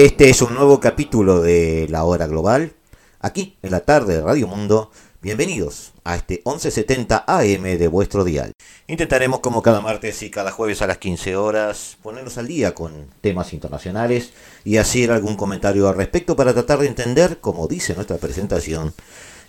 [0.00, 2.72] Este es un nuevo capítulo de La Hora Global,
[3.20, 4.90] aquí en la tarde de Radio Mundo.
[5.20, 8.52] Bienvenidos a este 1170 AM de vuestro dial.
[8.86, 13.08] Intentaremos como cada martes y cada jueves a las 15 horas ponernos al día con
[13.20, 14.32] temas internacionales
[14.64, 18.94] y hacer algún comentario al respecto para tratar de entender, como dice nuestra presentación,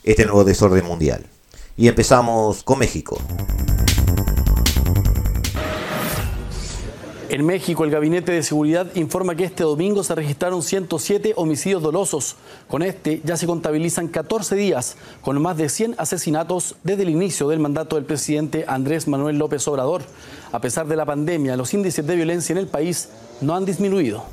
[0.04, 1.28] este nuevo desorden mundial.
[1.78, 3.22] Y empezamos con México.
[7.32, 12.36] En México, el Gabinete de Seguridad informa que este domingo se registraron 107 homicidios dolosos.
[12.68, 17.48] Con este ya se contabilizan 14 días, con más de 100 asesinatos desde el inicio
[17.48, 20.02] del mandato del presidente Andrés Manuel López Obrador.
[20.52, 23.08] A pesar de la pandemia, los índices de violencia en el país
[23.40, 24.26] no han disminuido.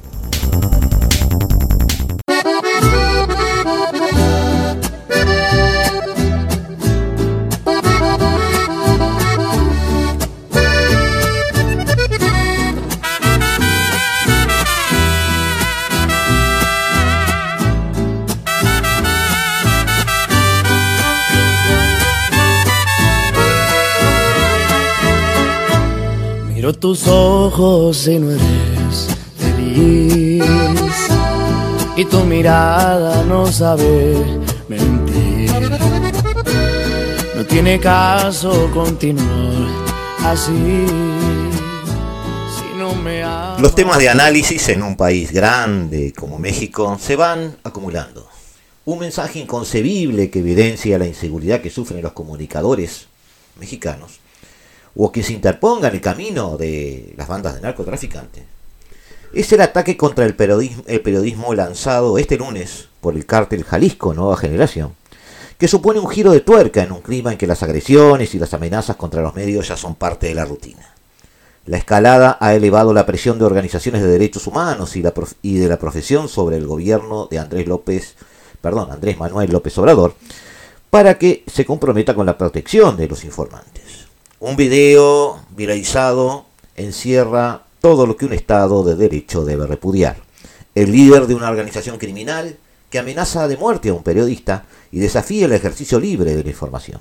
[26.89, 29.09] Tus ojos y no eres.
[31.97, 34.17] Y tu mirada no sabe
[34.69, 35.51] mentir.
[37.37, 39.69] No tiene caso continuar
[40.25, 40.87] así.
[43.59, 48.27] Los temas de análisis en un país grande como México se van acumulando.
[48.87, 53.09] Un mensaje inconcebible que evidencia la inseguridad que sufren los comunicadores
[53.61, 54.21] mexicanos
[55.01, 58.43] o que se interponga en el camino de las bandas de narcotraficantes,
[59.33, 64.95] es el ataque contra el periodismo, lanzado este lunes por el cártel Jalisco Nueva Generación,
[65.57, 68.55] que supone un giro de tuerca en un clima en que las agresiones y las
[68.55, 70.95] amenazas contra los medios ya son parte de la rutina.
[71.67, 75.05] La escalada ha elevado la presión de organizaciones de derechos humanos y,
[75.43, 78.17] y de la profesión sobre el gobierno de Andrés López,
[78.61, 80.15] perdón, Andrés Manuel López Obrador,
[80.91, 84.08] para que se comprometa con la protección de los informantes.
[84.41, 90.19] Un video viralizado encierra todo lo que un Estado de Derecho debe repudiar.
[90.77, 92.57] El líder de una organización criminal
[92.89, 97.01] que amenaza de muerte a un periodista y desafía el ejercicio libre de la información.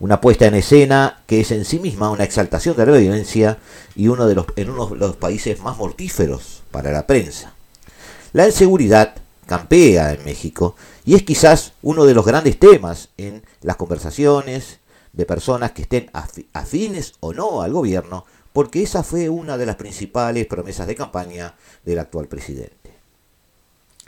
[0.00, 3.58] Una puesta en escena que es en sí misma una exaltación de la violencia
[3.94, 7.52] y uno de los, en uno de los países más mortíferos para la prensa.
[8.32, 13.76] La inseguridad campea en México y es quizás uno de los grandes temas en las
[13.76, 14.78] conversaciones
[15.12, 16.10] de personas que estén
[16.52, 21.54] afines o no al gobierno, porque esa fue una de las principales promesas de campaña
[21.84, 22.94] del actual presidente.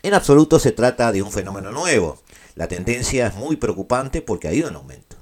[0.03, 2.19] En absoluto se trata de un fenómeno nuevo.
[2.57, 5.17] La tendencia es muy preocupante porque ha ido en aumento.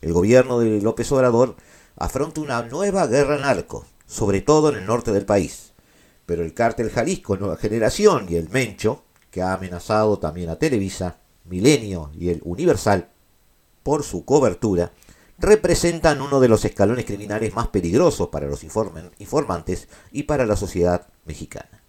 [0.00, 1.56] El gobierno de López Obrador
[1.96, 5.72] afronta una nueva guerra narco, sobre todo en el norte del país.
[6.24, 11.16] Pero el cártel Jalisco Nueva Generación y el Mencho, que ha amenazado también a Televisa,
[11.44, 13.08] Milenio y el Universal
[13.82, 14.92] por su cobertura,
[15.38, 21.06] representan uno de los escalones criminales más peligrosos para los informantes y para la sociedad
[21.24, 21.82] mexicana.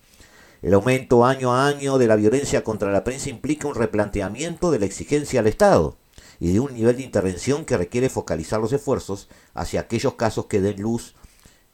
[0.61, 4.79] El aumento año a año de la violencia contra la prensa implica un replanteamiento de
[4.79, 5.97] la exigencia al Estado
[6.39, 10.61] y de un nivel de intervención que requiere focalizar los esfuerzos hacia aquellos casos que
[10.61, 11.15] den luz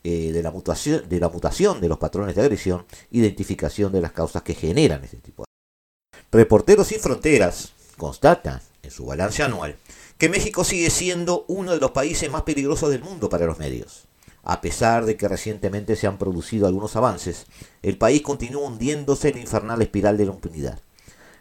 [0.04, 5.04] eh, de, la mutación, de los patrones de agresión, identificación de las causas que generan
[5.04, 6.18] este tipo de...
[6.32, 9.78] Reporteros sin Fronteras constata en su balance anual
[10.18, 14.06] que México sigue siendo uno de los países más peligrosos del mundo para los medios.
[14.44, 17.48] A pesar de que recientemente se han producido algunos avances,
[17.82, 20.80] el país continúa hundiéndose en la infernal espiral de la impunidad.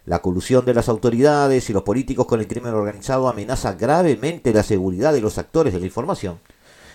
[0.07, 4.63] La colusión de las autoridades y los políticos con el crimen organizado amenaza gravemente la
[4.63, 6.41] seguridad de los actores de la información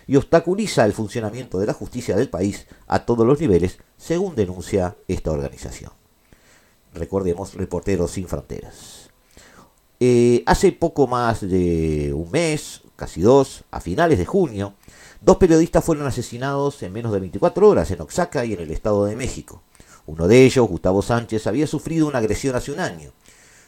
[0.05, 4.97] y obstaculiza el funcionamiento de la justicia del país a todos los niveles, según denuncia
[5.07, 5.91] esta organización.
[6.93, 9.08] Recordemos Reporteros Sin Fronteras.
[10.01, 14.75] Eh, hace poco más de un mes, casi dos, a finales de junio,
[15.19, 19.03] dos periodistas fueron asesinados en menos de 24 horas en Oaxaca y en el Estado
[19.05, 19.61] de México.
[20.05, 23.11] Uno de ellos, Gustavo Sánchez, había sufrido una agresión hace un año.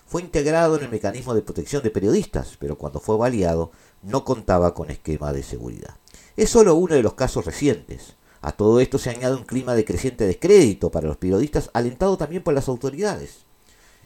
[0.07, 4.73] Fue integrado en el mecanismo de protección de periodistas, pero cuando fue baleado no contaba
[4.73, 5.97] con esquema de seguridad.
[6.37, 8.15] es solo uno de los casos recientes.
[8.41, 12.41] A todo esto se añade un clima de creciente descrédito para los periodistas, alentado también
[12.41, 13.50] por las autoridades.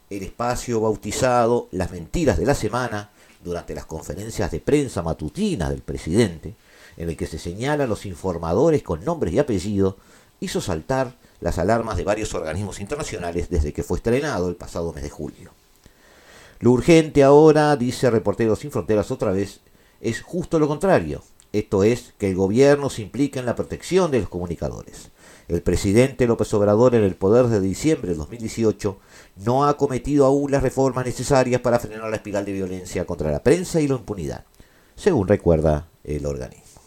[0.10, 3.10] El espacio bautizado Las Mentiras de la Semana,
[3.44, 6.54] durante las conferencias de prensa matutinas del presidente,
[6.98, 9.96] en el que se señalan los informadores con nombres y apellidos,
[10.40, 15.04] hizo saltar las alarmas de varios organismos internacionales desde que fue estrenado el pasado mes
[15.04, 15.52] de julio.
[16.60, 19.60] Lo urgente ahora, dice Reporteros Sin Fronteras otra vez,
[20.02, 21.24] es justo lo contrario.
[21.52, 25.10] Esto es, que el gobierno se implique en la protección de los comunicadores.
[25.48, 28.98] El presidente López Obrador en el poder de diciembre de 2018
[29.46, 33.44] no ha cometido aún las reformas necesarias para frenar la espiral de violencia contra la
[33.44, 34.46] prensa y la impunidad,
[34.96, 36.82] según recuerda el organismo.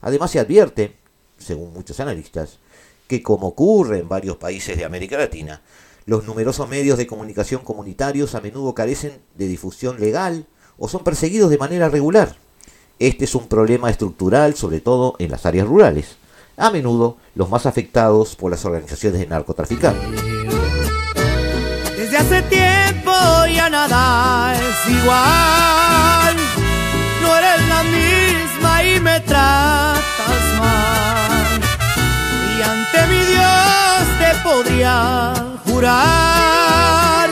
[0.00, 0.96] Además se advierte,
[1.36, 2.58] según muchos analistas,
[3.06, 5.60] que como ocurre en varios países de América Latina,
[6.06, 10.46] los numerosos medios de comunicación comunitarios a menudo carecen de difusión legal
[10.78, 12.36] o son perseguidos de manera regular.
[12.98, 16.16] Este es un problema estructural, sobre todo en las áreas rurales,
[16.56, 20.22] a menudo los más afectados por las organizaciones de narcotraficantes.
[21.96, 23.12] Desde hace tiempo
[23.52, 26.36] ya nada es igual,
[27.22, 31.60] no eres la misma y me tratas mal.
[32.56, 35.34] Y ante mi Dios te podría
[35.66, 37.30] jurar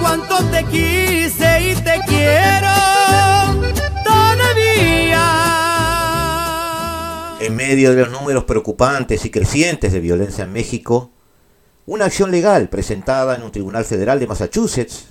[0.00, 2.15] cuánto te quise y te quiero
[7.68, 11.10] medio de los números preocupantes y crecientes de violencia en México,
[11.84, 15.06] una acción legal presentada en un tribunal federal de Massachusetts,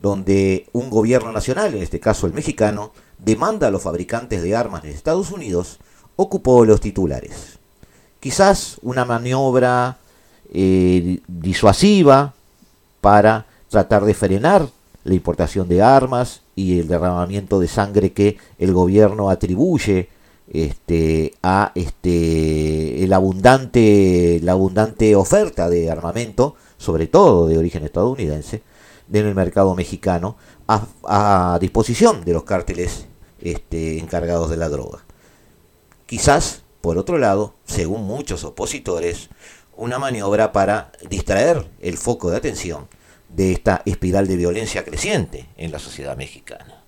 [0.00, 4.82] donde un gobierno nacional, en este caso el mexicano, demanda a los fabricantes de armas
[4.82, 5.78] de Estados Unidos,
[6.16, 7.58] ocupó los titulares.
[8.18, 9.98] Quizás una maniobra
[10.54, 12.32] eh, disuasiva
[13.02, 14.68] para tratar de frenar
[15.04, 20.13] la importación de armas y el derramamiento de sangre que el gobierno atribuye
[20.52, 28.62] este, a este, el abundante, la abundante oferta de armamento, sobre todo de origen estadounidense,
[29.12, 30.36] en el mercado mexicano,
[30.66, 33.06] a, disposición de los cárteles
[33.40, 35.04] este, encargados de la droga.
[36.06, 39.28] Quizás, por otro lado, según muchos opositores,
[39.76, 42.88] una maniobra para distraer el foco de atención
[43.28, 46.84] de esta espiral de violencia creciente en la sociedad mexicana.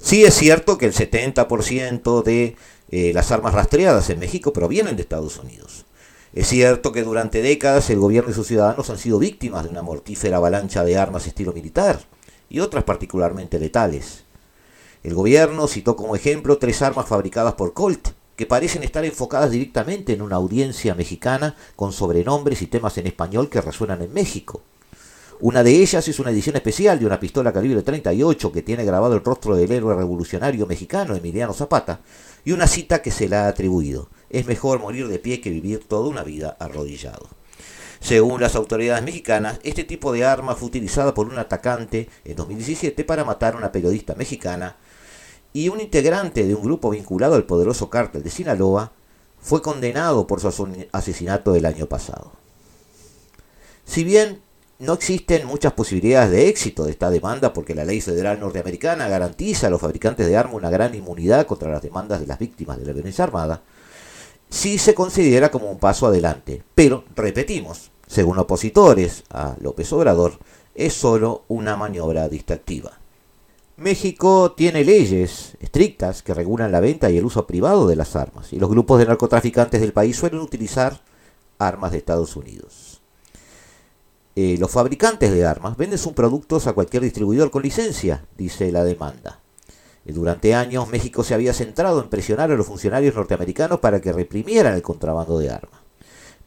[0.00, 2.56] Sí es cierto que el 70% de
[2.90, 5.84] eh, las armas rastreadas en México provienen de Estados Unidos.
[6.32, 9.82] Es cierto que durante décadas el gobierno y sus ciudadanos han sido víctimas de una
[9.82, 12.00] mortífera avalancha de armas estilo militar
[12.50, 14.24] y otras particularmente letales.
[15.02, 20.12] El gobierno citó como ejemplo tres armas fabricadas por Colt, que parecen estar enfocadas directamente
[20.12, 24.62] en una audiencia mexicana con sobrenombres y temas en español que resuenan en México.
[25.40, 29.14] Una de ellas es una edición especial de una pistola calibre 38 que tiene grabado
[29.14, 32.00] el rostro del héroe revolucionario mexicano Emiliano Zapata
[32.44, 34.08] y una cita que se le ha atribuido.
[34.30, 37.28] Es mejor morir de pie que vivir toda una vida arrodillado.
[38.00, 43.04] Según las autoridades mexicanas, este tipo de arma fue utilizada por un atacante en 2017
[43.04, 44.76] para matar a una periodista mexicana
[45.52, 48.92] y un integrante de un grupo vinculado al poderoso cártel de Sinaloa
[49.40, 52.32] fue condenado por su asesinato del año pasado.
[53.84, 54.40] Si bien
[54.78, 59.66] no existen muchas posibilidades de éxito de esta demanda porque la ley federal norteamericana garantiza
[59.66, 62.86] a los fabricantes de armas una gran inmunidad contra las demandas de las víctimas de
[62.86, 63.62] la violencia armada,
[64.48, 66.62] sí se considera como un paso adelante.
[66.74, 70.38] Pero, repetimos, según opositores a López Obrador,
[70.76, 72.92] es solo una maniobra distractiva.
[73.76, 78.52] México tiene leyes estrictas que regulan la venta y el uso privado de las armas,
[78.52, 81.00] y los grupos de narcotraficantes del país suelen utilizar
[81.58, 82.87] armas de Estados Unidos.
[84.40, 88.84] Eh, los fabricantes de armas venden sus productos a cualquier distribuidor con licencia, dice la
[88.84, 89.40] demanda.
[90.04, 94.12] Eh, durante años México se había centrado en presionar a los funcionarios norteamericanos para que
[94.12, 95.80] reprimieran el contrabando de armas.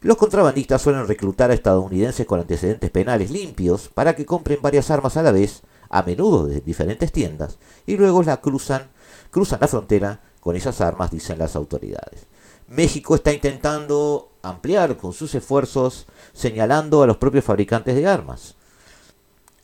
[0.00, 5.18] Los contrabandistas suelen reclutar a estadounidenses con antecedentes penales limpios para que compren varias armas
[5.18, 8.88] a la vez, a menudo de diferentes tiendas, y luego las cruzan,
[9.30, 12.26] cruzan la frontera con esas armas, dicen las autoridades.
[12.68, 18.56] México está intentando ampliar con sus esfuerzos señalando a los propios fabricantes de armas.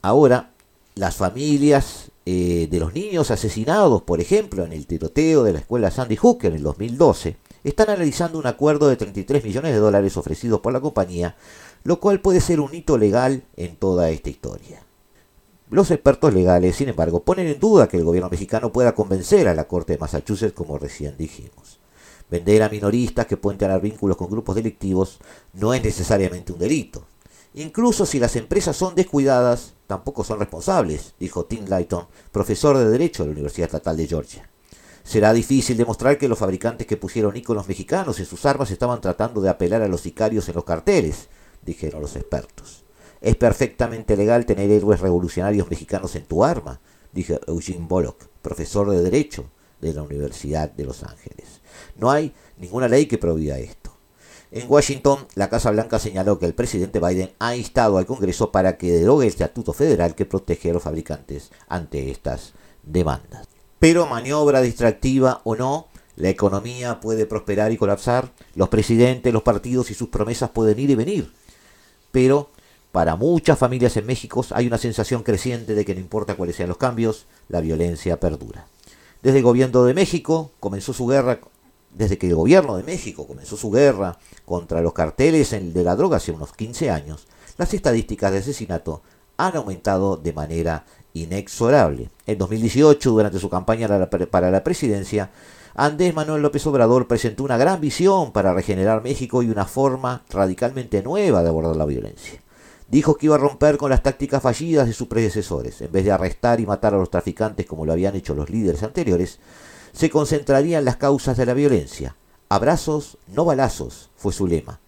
[0.03, 0.53] Ahora,
[0.95, 5.91] las familias eh, de los niños asesinados, por ejemplo, en el tiroteo de la escuela
[5.91, 10.61] Sandy Hook en el 2012, están analizando un acuerdo de 33 millones de dólares ofrecidos
[10.61, 11.37] por la compañía,
[11.85, 14.83] lo cual puede ser un hito legal en toda esta historia.
[15.71, 19.55] Los expertos legales, sin embargo, ponen en duda que el gobierno mexicano pueda convencer a
[19.55, 21.78] la Corte de Massachusetts, como recién dijimos.
[22.31, 25.19] Vender a minoristas que pueden tener vínculos con grupos delictivos
[25.55, 27.07] no es necesariamente un delito.
[27.55, 33.23] Incluso si las empresas son descuidadas, tampoco son responsables, dijo Tim Lighton, profesor de Derecho
[33.23, 34.51] de la Universidad Estatal de Georgia.
[35.03, 39.41] Será difícil demostrar que los fabricantes que pusieron íconos mexicanos en sus armas estaban tratando
[39.41, 41.29] de apelar a los sicarios en los carteles,
[41.65, 42.85] dijeron los expertos.
[43.23, 46.81] Es perfectamente legal tener héroes revolucionarios mexicanos en tu arma,
[47.13, 49.47] dijo Eugene Bullock, profesor de Derecho
[49.81, 51.58] de la Universidad de Los Ángeles.
[51.99, 53.93] No hay ninguna ley que prohíba esto.
[54.51, 58.79] En Washington, la Casa Blanca señaló que el presidente Biden ha instado al Congreso para
[58.79, 63.47] que derogue el estatuto federal que protege a los fabricantes ante estas demandas.
[63.79, 69.91] Pero maniobra distractiva o no, la economía puede prosperar y colapsar, los presidentes, los partidos
[69.91, 71.33] y sus promesas pueden ir y venir.
[72.11, 72.49] Pero
[72.91, 76.71] para muchas familias en México hay una sensación creciente de que no importa cuáles sean
[76.71, 78.67] los cambios, la violencia perdura.
[79.23, 81.39] Desde el gobierno de México comenzó su guerra,
[81.93, 86.19] desde que el gobierno de México comenzó su guerra contra los carteles de la droga
[86.19, 87.27] hace unos 15 años,
[87.57, 89.03] las estadísticas de asesinato
[89.37, 92.11] han aumentado de manera inexorable.
[92.27, 93.89] En 2018, durante su campaña
[94.31, 95.31] para la presidencia,
[95.75, 101.03] Andrés Manuel López Obrador presentó una gran visión para regenerar México y una forma radicalmente
[101.03, 102.41] nueva de abordar la violencia.
[102.89, 105.81] Dijo que iba a romper con las tácticas fallidas de sus predecesores.
[105.83, 108.83] En vez de arrestar y matar a los traficantes como lo habían hecho los líderes
[108.83, 109.39] anteriores,
[109.93, 112.17] se concentraría en las causas de la violencia.
[112.49, 114.81] Abrazos, no balazos, fue su lema.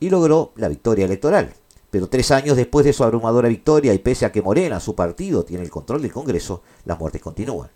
[0.00, 1.52] Y logró la victoria electoral.
[1.90, 5.44] Pero tres años después de su abrumadora victoria y pese a que Morena, su partido,
[5.44, 7.70] tiene el control del Congreso, las muertes continúan.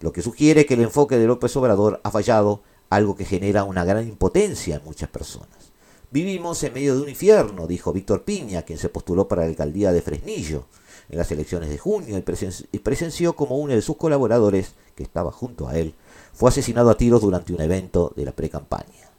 [0.00, 3.84] Lo que sugiere que el enfoque de López Obrador ha fallado, algo que genera una
[3.84, 5.72] gran impotencia en muchas personas.
[6.10, 9.92] Vivimos en medio de un infierno, dijo Víctor Piña, quien se postuló para la alcaldía
[9.92, 10.66] de Fresnillo
[11.08, 15.68] en las elecciones de junio y presenció como uno de sus colaboradores, que estaba junto
[15.68, 15.94] a él,
[16.32, 19.10] fue asesinado a tiros durante un evento de la pre-campaña.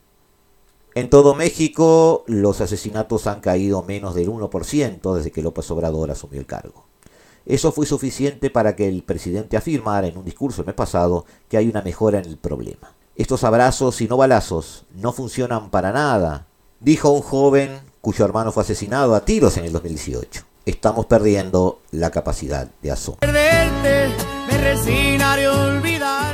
[0.95, 6.39] En todo México, los asesinatos han caído menos del 1% desde que López Obrador asumió
[6.39, 6.85] el cargo.
[7.45, 11.57] Eso fue suficiente para que el presidente afirmara en un discurso el mes pasado que
[11.57, 12.93] hay una mejora en el problema.
[13.15, 16.47] Estos abrazos y no balazos no funcionan para nada,
[16.79, 20.43] dijo un joven cuyo hermano fue asesinado a tiros en el 2018.
[20.65, 23.27] Estamos perdiendo la capacidad de asombro.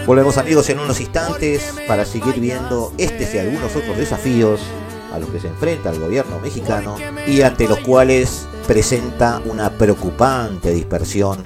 [0.10, 4.60] Volvemos amigos en unos instantes para seguir viendo estos y algunos otros desafíos
[5.13, 6.98] a los que se enfrenta el gobierno mexicano
[7.28, 11.46] y ante los cuales presenta una preocupante dispersión.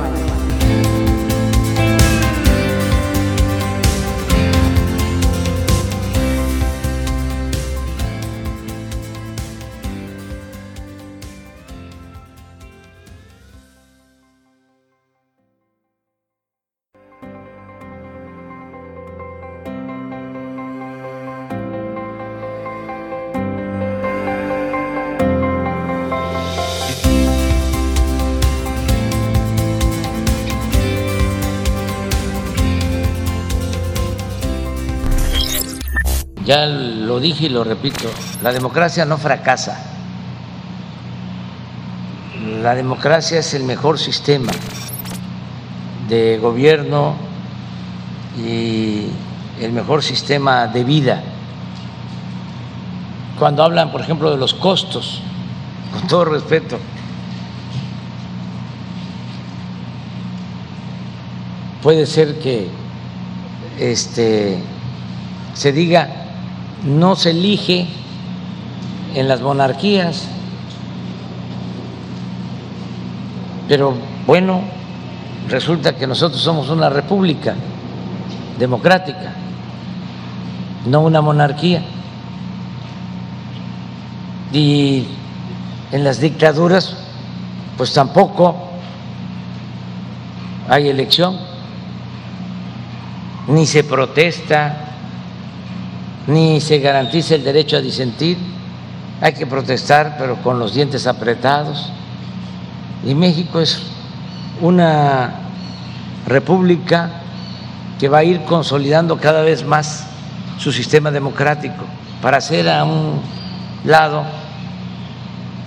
[37.41, 38.07] y lo repito,
[38.43, 39.83] la democracia no fracasa.
[42.61, 44.51] La democracia es el mejor sistema
[46.07, 47.15] de gobierno
[48.37, 49.07] y
[49.59, 51.23] el mejor sistema de vida.
[53.39, 55.23] Cuando hablan, por ejemplo, de los costos,
[55.93, 56.77] con todo respeto,
[61.81, 62.69] puede ser que
[63.79, 64.59] este,
[65.55, 66.20] se diga
[66.83, 67.87] no se elige
[69.13, 70.27] en las monarquías,
[73.67, 73.93] pero
[74.25, 74.61] bueno,
[75.47, 77.55] resulta que nosotros somos una república
[78.57, 79.33] democrática,
[80.85, 81.83] no una monarquía.
[84.51, 85.07] Y
[85.91, 86.97] en las dictaduras,
[87.77, 88.55] pues tampoco
[90.67, 91.37] hay elección,
[93.47, 94.90] ni se protesta,
[96.27, 98.37] ni se garantiza el derecho a disentir,
[99.21, 101.91] hay que protestar pero con los dientes apretados.
[103.05, 103.81] Y México es
[104.61, 105.33] una
[106.27, 107.09] república
[107.99, 110.07] que va a ir consolidando cada vez más
[110.57, 111.83] su sistema democrático
[112.21, 113.21] para hacer a un
[113.85, 114.23] lado,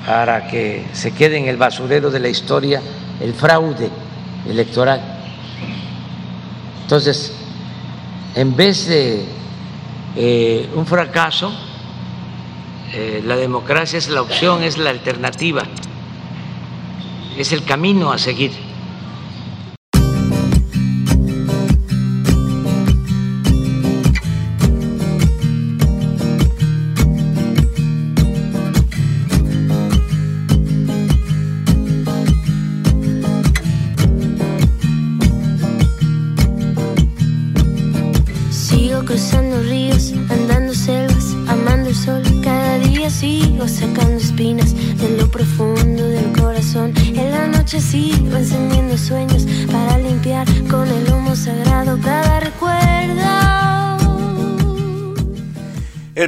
[0.07, 2.81] para que se quede en el basurero de la historia
[3.21, 3.91] el fraude
[4.49, 5.01] electoral.
[6.83, 7.33] Entonces,
[8.35, 9.25] en vez de
[10.17, 11.53] eh, un fracaso,
[12.93, 15.65] eh, la democracia es la opción, es la alternativa,
[17.37, 18.53] es el camino a seguir.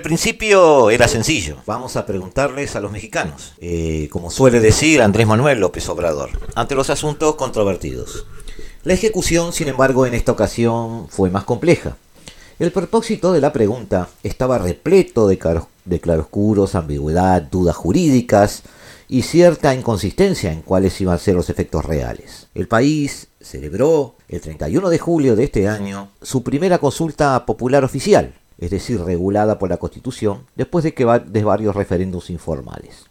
[0.02, 1.58] Principio era sencillo.
[1.64, 6.74] Vamos a preguntarles a los mexicanos, eh, como suele decir Andrés Manuel López Obrador, ante
[6.74, 8.26] los asuntos controvertidos.
[8.82, 11.96] La ejecución, sin embargo, en esta ocasión fue más compleja.
[12.58, 15.38] El propósito de la pregunta estaba repleto de,
[15.84, 18.64] de claroscuros, ambigüedad, dudas jurídicas
[19.08, 22.48] y cierta inconsistencia en cuáles iban a ser los efectos reales.
[22.54, 28.34] El país celebró el 31 de julio de este año su primera consulta popular oficial,
[28.58, 33.06] es decir, regulada por la Constitución, después de, que de varios referéndums informales.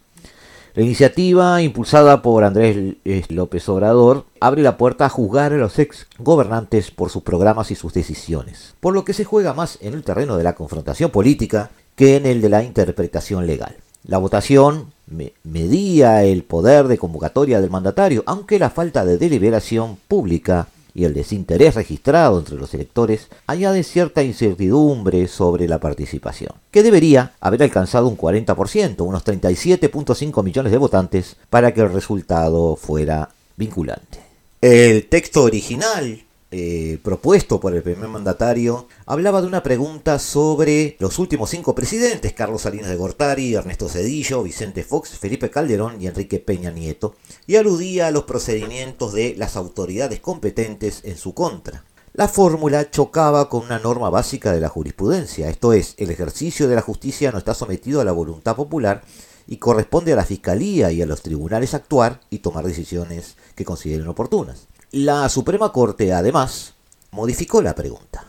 [0.74, 2.96] La iniciativa, impulsada por Andrés
[3.30, 7.74] López Obrador, abre la puerta a juzgar a los ex gobernantes por sus programas y
[7.74, 11.70] sus decisiones, por lo que se juega más en el terreno de la confrontación política
[11.94, 13.76] que en el de la interpretación legal.
[14.04, 20.68] La votación medía el poder de convocatoria del mandatario, aunque la falta de deliberación pública
[20.94, 27.32] y el desinterés registrado entre los electores añade cierta incertidumbre sobre la participación, que debería
[27.38, 34.20] haber alcanzado un 40%, unos 37.5 millones de votantes, para que el resultado fuera vinculante.
[34.62, 36.25] El texto original
[36.58, 42.32] eh, propuesto por el primer mandatario hablaba de una pregunta sobre los últimos cinco presidentes,
[42.32, 47.14] Carlos Salinas de Gortari, Ernesto Cedillo, Vicente Fox, Felipe Calderón y Enrique Peña Nieto,
[47.46, 51.84] y aludía a los procedimientos de las autoridades competentes en su contra.
[52.14, 56.74] La fórmula chocaba con una norma básica de la jurisprudencia, esto es, el ejercicio de
[56.74, 59.02] la justicia no está sometido a la voluntad popular
[59.46, 64.08] y corresponde a la Fiscalía y a los tribunales actuar y tomar decisiones que consideren
[64.08, 64.68] oportunas.
[64.92, 66.74] La Suprema Corte, además,
[67.10, 68.24] modificó la pregunta,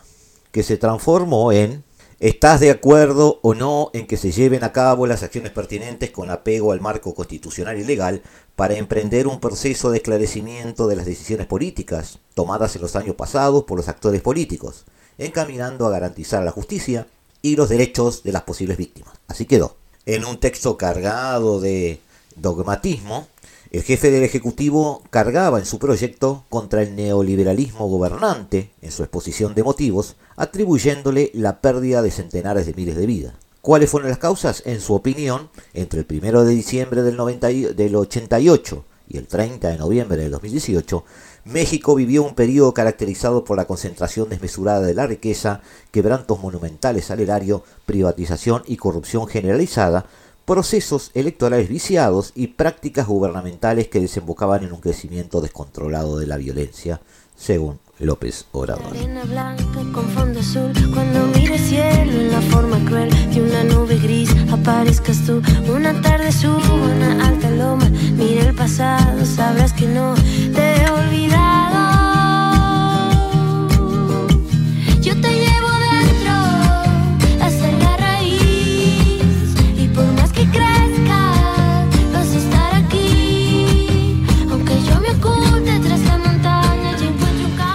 [0.50, 1.84] que se transformó en
[2.20, 6.30] ¿Estás de acuerdo o no en que se lleven a cabo las acciones pertinentes con
[6.30, 8.22] apego al marco constitucional y legal
[8.56, 13.62] para emprender un proceso de esclarecimiento de las decisiones políticas tomadas en los años pasados
[13.62, 14.84] por los actores políticos,
[15.16, 17.06] encaminando a garantizar la justicia
[17.40, 19.14] y los derechos de las posibles víctimas?
[19.28, 19.76] Así quedó.
[20.04, 22.00] En un texto cargado de
[22.34, 23.28] dogmatismo,
[23.70, 29.54] el jefe del Ejecutivo cargaba en su proyecto contra el neoliberalismo gobernante en su exposición
[29.54, 33.34] de motivos, atribuyéndole la pérdida de centenares de miles de vidas.
[33.60, 34.62] ¿Cuáles fueron las causas?
[34.64, 39.68] En su opinión, entre el 1 de diciembre del, 90 del 88 y el 30
[39.68, 41.04] de noviembre del 2018,
[41.44, 47.20] México vivió un periodo caracterizado por la concentración desmesurada de la riqueza, quebrantos monumentales al
[47.20, 50.06] erario, privatización y corrupción generalizada,
[50.48, 57.02] procesos electorales viciados y prácticas gubernamentales que desembocaban en un crecimiento descontrolado de la violencia,
[57.36, 58.96] según López Obrador.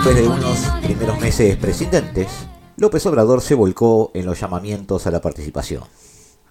[0.04, 2.28] Después de unos primeros meses presidentes,
[2.76, 5.84] López Obrador se volcó en los llamamientos a la participación.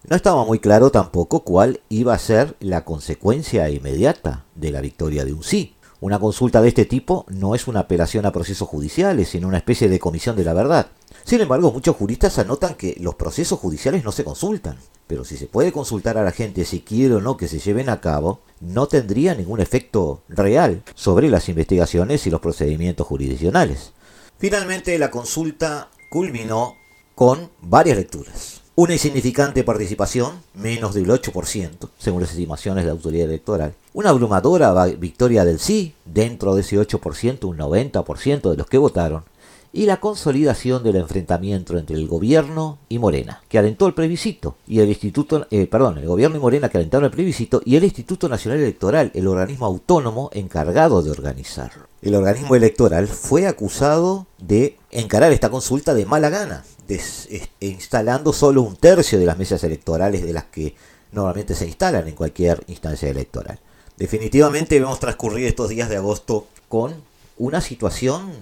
[0.08, 5.26] No estaba muy claro tampoco cuál iba a ser la consecuencia inmediata de la victoria
[5.26, 5.76] de un sí.
[6.00, 9.90] Una consulta de este tipo no es una apelación a procesos judiciales, sino una especie
[9.90, 10.86] de comisión de la verdad.
[11.24, 14.76] Sin embargo, muchos juristas anotan que los procesos judiciales no se consultan.
[15.06, 17.88] Pero si se puede consultar a la gente si quiere o no que se lleven
[17.88, 23.92] a cabo, no tendría ningún efecto real sobre las investigaciones y los procedimientos jurisdiccionales.
[24.38, 26.74] Finalmente, la consulta culminó
[27.14, 28.62] con varias lecturas.
[28.74, 33.74] Una insignificante participación, menos del 8%, según las estimaciones de la autoridad electoral.
[33.92, 39.24] Una abrumadora victoria del sí, dentro de ese 8%, un 90% de los que votaron
[39.72, 44.80] y la consolidación del enfrentamiento entre el gobierno y Morena, que alentó el plebiscito, y
[44.80, 48.28] el Instituto, eh, perdón, el gobierno y Morena que alentaron el plebiscito, y el Instituto
[48.28, 51.88] Nacional Electoral, el organismo autónomo encargado de organizarlo.
[52.02, 56.64] el organismo electoral fue acusado de encarar esta consulta de mala gana,
[57.60, 60.74] instalando solo un tercio de las mesas electorales de las que
[61.12, 63.58] normalmente se instalan en cualquier instancia electoral.
[63.96, 66.94] Definitivamente vemos transcurrir estos días de agosto con
[67.38, 68.32] una situación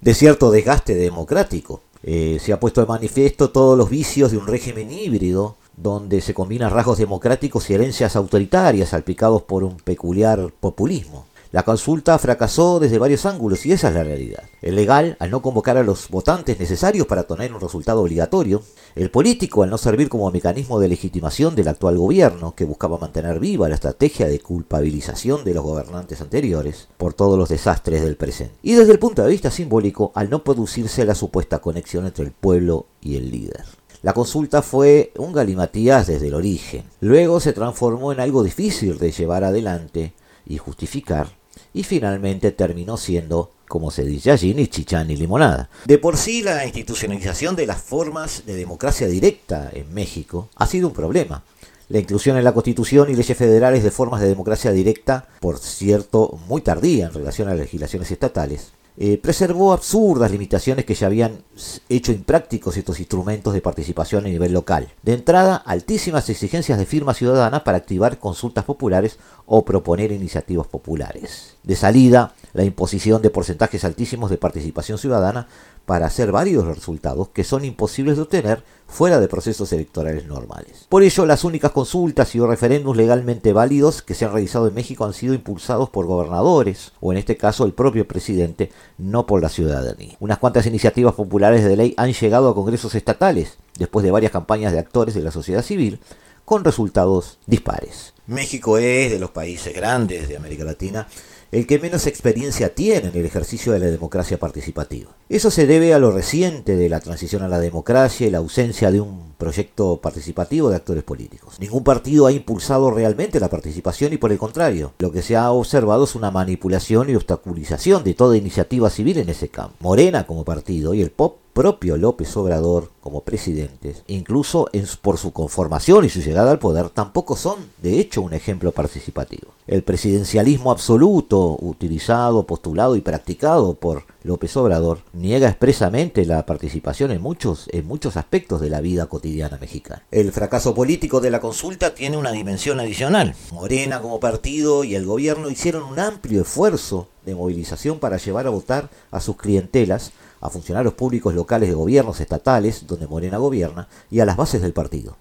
[0.00, 1.82] de cierto desgaste democrático.
[2.02, 6.34] Eh, se ha puesto de manifiesto todos los vicios de un régimen híbrido donde se
[6.34, 11.26] combinan rasgos democráticos y herencias autoritarias salpicados por un peculiar populismo.
[11.52, 14.44] La consulta fracasó desde varios ángulos y esa es la realidad.
[14.62, 18.62] El legal, al no convocar a los votantes necesarios para tener un resultado obligatorio.
[18.94, 23.40] El político, al no servir como mecanismo de legitimación del actual gobierno, que buscaba mantener
[23.40, 28.54] viva la estrategia de culpabilización de los gobernantes anteriores por todos los desastres del presente.
[28.62, 32.30] Y desde el punto de vista simbólico, al no producirse la supuesta conexión entre el
[32.30, 33.64] pueblo y el líder.
[34.02, 36.84] La consulta fue un galimatías desde el origen.
[37.00, 40.12] Luego se transformó en algo difícil de llevar adelante
[40.46, 41.39] y justificar
[41.72, 45.68] y finalmente terminó siendo, como se dice allí, ni chichán ni limonada.
[45.86, 50.88] De por sí la institucionalización de las formas de democracia directa en México ha sido
[50.88, 51.44] un problema.
[51.88, 56.38] La inclusión en la Constitución y leyes federales de formas de democracia directa, por cierto,
[56.46, 61.42] muy tardía en relación a las legislaciones estatales, eh, preservó absurdas limitaciones que ya habían
[61.88, 64.92] hecho imprácticos estos instrumentos de participación a nivel local.
[65.02, 71.49] De entrada, altísimas exigencias de firma ciudadana para activar consultas populares o proponer iniciativas populares.
[71.62, 75.46] De salida, la imposición de porcentajes altísimos de participación ciudadana
[75.86, 80.86] para hacer varios resultados que son imposibles de obtener fuera de procesos electorales normales.
[80.88, 85.04] Por ello, las únicas consultas y referéndums legalmente válidos que se han realizado en México
[85.04, 89.48] han sido impulsados por gobernadores, o en este caso el propio presidente, no por la
[89.48, 90.16] ciudadanía.
[90.20, 94.72] Unas cuantas iniciativas populares de ley han llegado a congresos estatales, después de varias campañas
[94.72, 96.00] de actores de la sociedad civil,
[96.44, 98.12] con resultados dispares.
[98.26, 101.06] México es de los países grandes de América Latina
[101.52, 105.10] el que menos experiencia tiene en el ejercicio de la democracia participativa.
[105.28, 108.90] Eso se debe a lo reciente de la transición a la democracia y la ausencia
[108.90, 111.56] de un proyecto participativo de actores políticos.
[111.58, 115.50] Ningún partido ha impulsado realmente la participación y por el contrario, lo que se ha
[115.50, 119.74] observado es una manipulación y obstaculización de toda iniciativa civil en ese campo.
[119.80, 124.68] Morena como partido y el POP propio López Obrador como presidente, incluso
[125.02, 129.52] por su conformación y su llegada al poder, tampoco son de hecho un ejemplo participativo.
[129.66, 137.22] El presidencialismo absoluto, utilizado, postulado y practicado por López Obrador, niega expresamente la participación en
[137.22, 140.02] muchos, en muchos aspectos de la vida cotidiana mexicana.
[140.10, 143.34] El fracaso político de la consulta tiene una dimensión adicional.
[143.52, 148.50] Morena como partido y el gobierno hicieron un amplio esfuerzo de movilización para llevar a
[148.50, 154.20] votar a sus clientelas a funcionarios públicos locales de gobiernos estatales, donde Morena gobierna, y
[154.20, 155.16] a las bases del partido.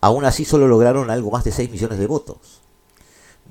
[0.00, 2.62] Aún así solo lograron algo más de 6 millones de votos.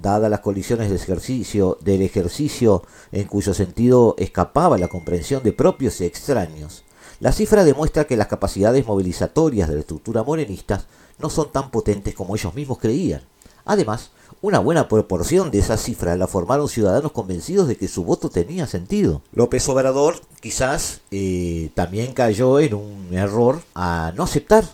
[0.02, 6.02] Dadas las colisiones de ejercicio, del ejercicio en cuyo sentido escapaba la comprensión de propios
[6.02, 6.84] y extraños,
[7.22, 10.86] la cifra demuestra que las capacidades movilizatorias de la estructura morenista
[11.20, 13.22] no son tan potentes como ellos mismos creían.
[13.64, 14.10] Además,
[14.42, 18.68] una buena proporción de esa cifra la formaron ciudadanos convencidos de que su voto tenía
[18.68, 19.22] sentido.
[19.34, 24.66] López Obrador quizás eh, también cayó en un error a no aceptar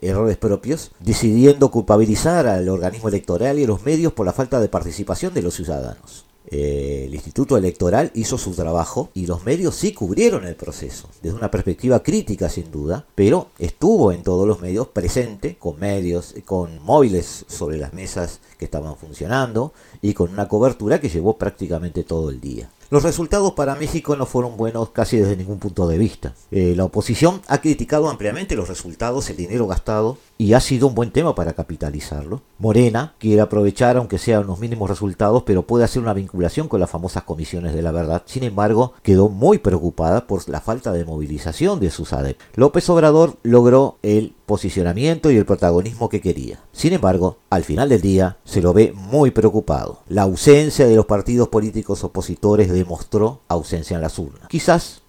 [0.00, 4.68] errores propios, decidiendo culpabilizar al organismo electoral y a los medios por la falta de
[4.68, 6.24] participación de los ciudadanos.
[6.50, 11.36] Eh, el Instituto Electoral hizo su trabajo y los medios sí cubrieron el proceso, desde
[11.36, 16.82] una perspectiva crítica sin duda, pero estuvo en todos los medios presente, con medios, con
[16.82, 22.30] móviles sobre las mesas que estaban funcionando y con una cobertura que llevó prácticamente todo
[22.30, 22.70] el día.
[22.90, 26.32] Los resultados para México no fueron buenos casi desde ningún punto de vista.
[26.50, 30.94] Eh, la oposición ha criticado ampliamente los resultados, el dinero gastado, y ha sido un
[30.94, 32.40] buen tema para capitalizarlo.
[32.58, 36.88] Morena quiere aprovechar, aunque sean los mínimos resultados, pero puede hacer una vinculación con las
[36.88, 38.22] famosas comisiones de la verdad.
[38.24, 42.46] Sin embargo, quedó muy preocupada por la falta de movilización de sus adeptos.
[42.54, 46.58] López Obrador logró el posicionamiento y el protagonismo que quería.
[46.72, 50.00] Sin embargo, al final del día se lo ve muy preocupado.
[50.08, 54.48] La ausencia de los partidos políticos opositores demostró ausencia en las urnas.
[54.48, 55.02] Quizás,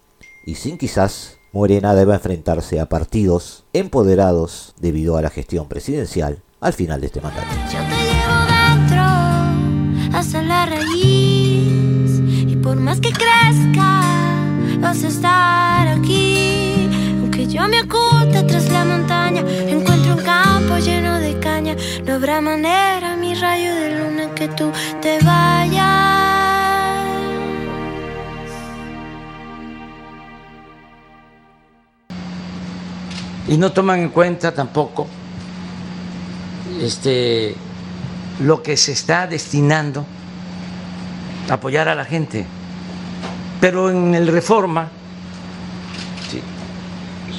[0.46, 6.74] y sin quizás, Morena debe enfrentarse a partidos empoderados debido a la gestión presidencial al
[6.74, 7.48] final de este mandato.
[7.72, 8.36] Yo te llevo
[8.78, 14.02] dentro hasta la raíz y por más que crezca
[14.82, 15.69] vas a estar
[17.70, 21.76] me oculte tras la montaña, encuentro un campo lleno de caña.
[22.06, 26.10] No habrá manera, mi rayo de luna, que tú te vayas.
[33.50, 35.08] y no toman en cuenta tampoco
[36.80, 37.56] este,
[38.42, 40.06] lo que se está destinando
[41.50, 42.46] a apoyar a la gente.
[43.60, 44.90] Pero en el reforma,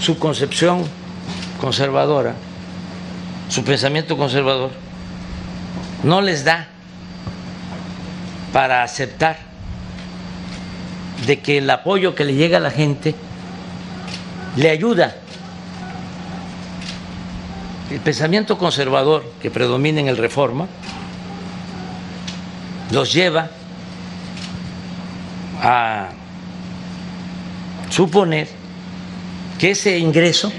[0.01, 0.85] su concepción
[1.61, 2.35] conservadora,
[3.49, 4.71] su pensamiento conservador,
[6.03, 6.69] no les da
[8.53, 9.39] para aceptar
[11.27, 13.15] de que el apoyo que le llega a la gente
[14.57, 15.17] le ayuda.
[17.91, 20.67] El pensamiento conservador que predomina en el reforma
[22.91, 23.51] los lleva
[25.63, 26.09] a
[27.91, 28.60] suponer
[29.61, 30.51] que ese ingreso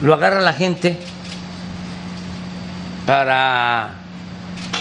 [0.00, 0.96] lo agarra la gente
[3.04, 3.96] para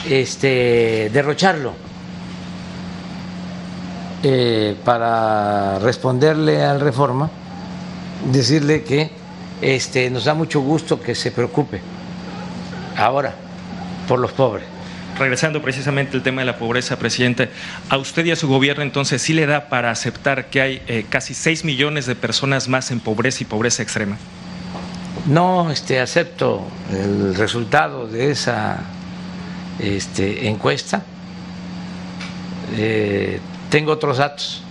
[0.09, 1.73] este, derrocharlo,
[4.23, 7.29] eh, para responderle al reforma,
[8.31, 9.11] decirle que
[9.61, 11.81] este, nos da mucho gusto que se preocupe
[12.95, 13.35] ahora
[14.07, 14.72] por los pobres.
[15.17, 17.49] Regresando precisamente al tema de la pobreza, presidente,
[17.89, 21.05] ¿a usted y a su gobierno entonces sí le da para aceptar que hay eh,
[21.07, 24.17] casi 6 millones de personas más en pobreza y pobreza extrema?
[25.27, 28.83] No este, acepto el resultado de esa
[29.79, 31.03] este, encuesta.
[32.75, 34.63] Eh, tengo otros datos.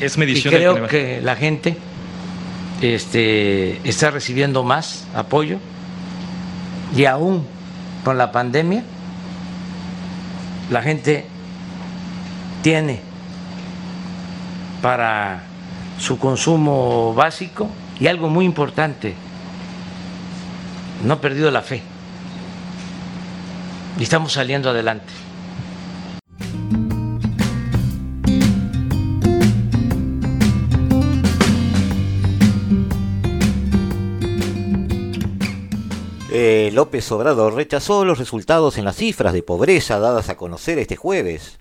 [0.00, 1.76] Es medición y creo que la gente
[2.80, 5.58] este, está recibiendo más apoyo
[6.96, 7.46] y aún
[8.04, 8.82] con la pandemia
[10.72, 11.26] la gente
[12.62, 13.00] tiene
[14.80, 15.42] para
[15.98, 17.68] su consumo básico
[18.00, 19.14] y algo muy importante,
[21.04, 21.82] no ha perdido la fe
[23.98, 25.12] y estamos saliendo adelante.
[36.72, 41.58] López Obrador rechazó los resultados en las cifras de pobreza dadas a conocer este jueves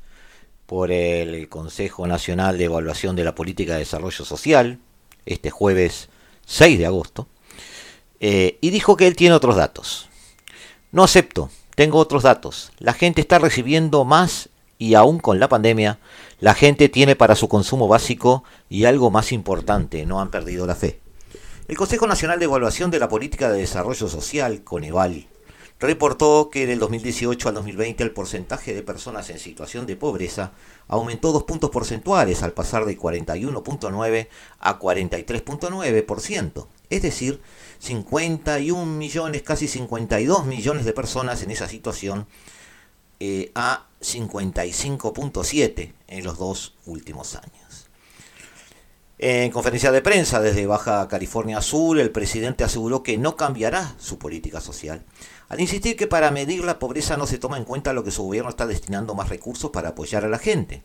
[0.65, 4.79] por el Consejo Nacional de Evaluación de la Política de Desarrollo Social,
[5.25, 6.09] este jueves
[6.45, 7.27] 6 de agosto,
[8.21, 10.07] eh, y dijo que él tiene otros datos.
[10.91, 12.71] No acepto, tengo otros datos.
[12.79, 15.99] La gente está recibiendo más y aún con la pandemia,
[16.39, 20.75] la gente tiene para su consumo básico y algo más importante, no han perdido la
[20.75, 21.00] fe.
[21.71, 25.29] El Consejo Nacional de Evaluación de la Política de Desarrollo Social, Coneval,
[25.79, 30.51] reportó que del 2018 al 2020 el porcentaje de personas en situación de pobreza
[30.89, 34.27] aumentó dos puntos porcentuales al pasar de 41.9
[34.59, 37.41] a 43.9%, es decir,
[37.79, 42.27] 51 millones, casi 52 millones de personas en esa situación
[43.21, 47.60] eh, a 55.7 en los dos últimos años.
[49.23, 54.17] En conferencia de prensa desde Baja California Sur, el presidente aseguró que no cambiará su
[54.17, 55.03] política social,
[55.47, 58.23] al insistir que para medir la pobreza no se toma en cuenta lo que su
[58.23, 60.81] gobierno está destinando más recursos para apoyar a la gente.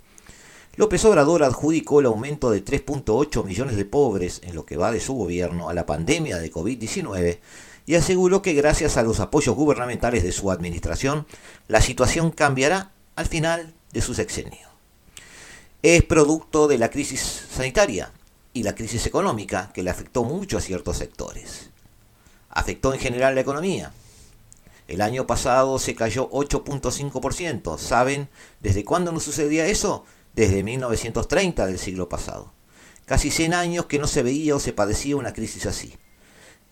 [0.77, 5.01] López Obrador adjudicó el aumento de 3.8 millones de pobres en lo que va de
[5.01, 7.39] su gobierno a la pandemia de COVID-19
[7.87, 11.27] y aseguró que gracias a los apoyos gubernamentales de su administración,
[11.69, 14.69] la situación cambiará al final de su sexenio.
[15.83, 18.13] Es producto de la crisis sanitaria,
[18.57, 21.69] y la crisis económica que le afectó mucho a ciertos sectores.
[22.49, 23.93] Afectó en general la economía.
[24.89, 27.77] El año pasado se cayó 8.5%.
[27.77, 30.07] ¿Saben desde cuándo no sucedía eso?
[30.35, 32.51] Desde 1930 del siglo pasado.
[33.05, 35.95] Casi 100 años que no se veía o se padecía una crisis así.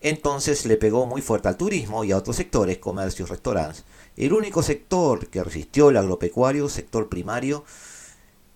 [0.01, 3.85] Entonces le pegó muy fuerte al turismo y a otros sectores, comercios, restaurantes.
[4.17, 7.63] El único sector que resistió el agropecuario, sector primario,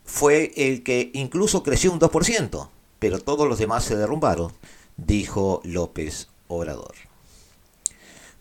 [0.03, 4.53] fue el que incluso creció un 2% pero todos los demás se derrumbaron,
[4.97, 6.95] dijo López Obrador.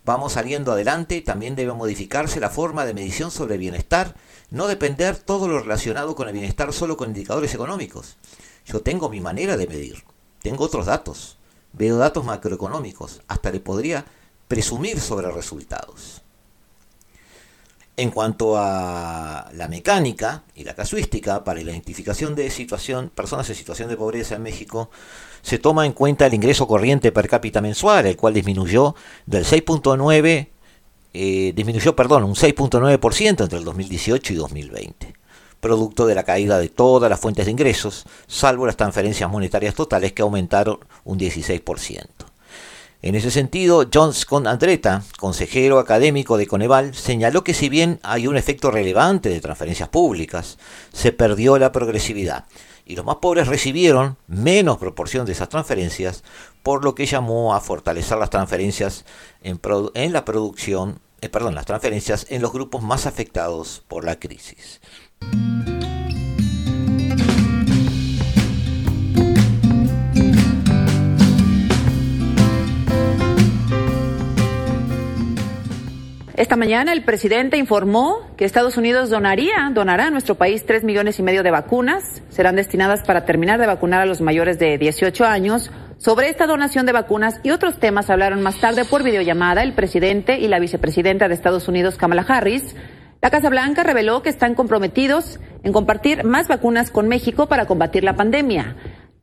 [0.05, 4.15] Vamos saliendo adelante, también debe modificarse la forma de medición sobre bienestar,
[4.49, 8.17] no depender todo lo relacionado con el bienestar solo con indicadores económicos.
[8.65, 10.03] Yo tengo mi manera de medir,
[10.41, 11.37] tengo otros datos,
[11.73, 14.05] veo datos macroeconómicos, hasta le podría
[14.47, 16.23] presumir sobre resultados.
[17.99, 23.57] En cuanto a la mecánica y la casuística para la identificación de situación, personas en
[23.57, 24.89] situación de pobreza en México,
[25.41, 30.47] se toma en cuenta el ingreso corriente per cápita mensual, el cual disminuyó del 6.9,
[31.13, 35.13] eh, disminuyó, perdón, un 6.9% entre el 2018 y 2020,
[35.59, 40.13] producto de la caída de todas las fuentes de ingresos, salvo las transferencias monetarias totales
[40.13, 42.28] que aumentaron un 16%.
[43.01, 48.27] En ese sentido, John Scott Andretta, consejero académico de Coneval, señaló que si bien hay
[48.27, 50.57] un efecto relevante de transferencias públicas,
[50.91, 52.45] se perdió la progresividad
[52.85, 56.23] y los más pobres recibieron menos proporción de esas transferencias,
[56.61, 59.05] por lo que llamó a fortalecer las transferencias
[59.43, 59.61] en,
[59.93, 64.79] en la producción eh, perdón, las transferencias en los grupos más afectados por la crisis.
[76.39, 81.19] Esta mañana el presidente informó que Estados Unidos donaría, donará a nuestro país tres millones
[81.19, 82.23] y medio de vacunas.
[82.29, 85.69] Serán destinadas para terminar de vacunar a los mayores de 18 años.
[85.97, 90.39] Sobre esta donación de vacunas y otros temas hablaron más tarde por videollamada el presidente
[90.39, 92.73] y la vicepresidenta de Estados Unidos, Kamala Harris.
[93.21, 98.05] La Casa Blanca reveló que están comprometidos en compartir más vacunas con México para combatir
[98.05, 98.77] la pandemia.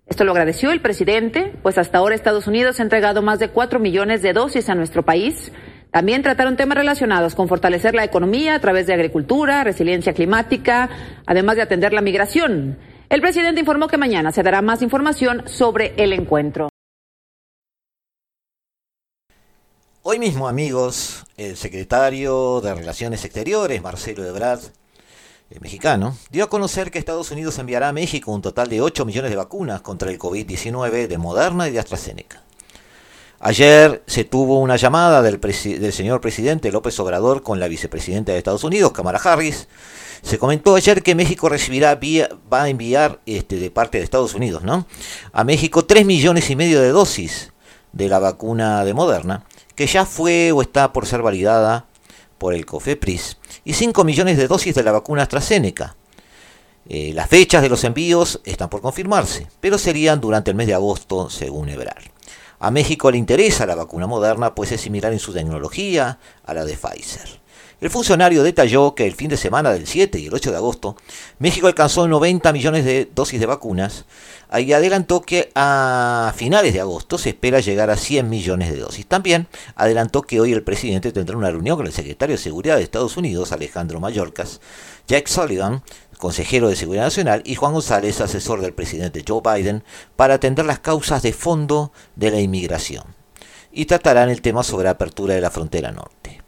[0.05, 3.81] Esto lo agradeció el presidente, pues hasta ahora Estados Unidos ha entregado más de cuatro
[3.81, 5.51] millones de dosis a nuestro país.
[5.97, 10.91] También trataron temas relacionados con fortalecer la economía a través de agricultura, resiliencia climática,
[11.25, 12.77] además de atender la migración.
[13.09, 16.69] El presidente informó que mañana se dará más información sobre el encuentro.
[20.03, 24.61] Hoy mismo, amigos, el secretario de Relaciones Exteriores, Marcelo Ebrard,
[25.49, 29.07] el mexicano, dio a conocer que Estados Unidos enviará a México un total de 8
[29.07, 32.46] millones de vacunas contra el COVID-19 de Moderna y de AstraZeneca.
[33.47, 35.41] Ayer se tuvo una llamada del,
[35.93, 39.69] señor presidente López Obrador con la vicepresidenta de Estados Unidos, Kamala Harris.
[40.21, 44.35] Se comentó ayer que México recibirá vía, va a enviar este, de parte de Estados
[44.35, 44.89] Unidos, ¿no?
[45.33, 47.53] A México 3 millones y medio de dosis
[47.93, 49.45] de la vacuna de Moderna,
[49.77, 51.87] que ya fue o está por ser validada
[52.39, 55.95] por el COFEPRIS, y 5 millones de dosis de la vacuna AstraZeneca.
[56.89, 60.75] Eh, las fechas de los envíos están por confirmarse, pero serían durante el mes de
[60.75, 62.17] agosto, según Ebrard.
[62.59, 66.65] A México le interesa la vacuna moderna, pues es similar en su tecnología a la
[66.65, 67.47] de Pfizer.
[67.79, 70.97] El funcionario detalló que el fin de semana del 7 y el 8 de agosto,
[71.39, 74.07] México alcanzó 90 millones de dosis de vacunas
[74.59, 79.05] y adelantó que a finales de agosto se espera llegar a 100 millones de dosis.
[79.05, 82.83] También adelantó que hoy el presidente tendrá una reunión con el secretario de Seguridad de
[82.83, 84.63] Estados Unidos, Alejandro Mayorkas,
[85.07, 85.83] Jack Sullivan,
[86.19, 89.85] consejero de Seguridad Nacional, y Juan González, asesor del presidente Joe Biden,
[90.17, 93.05] para atender las causas de fondo de la inmigración.
[93.73, 96.43] Y tratarán el tema sobre la apertura de la frontera norte.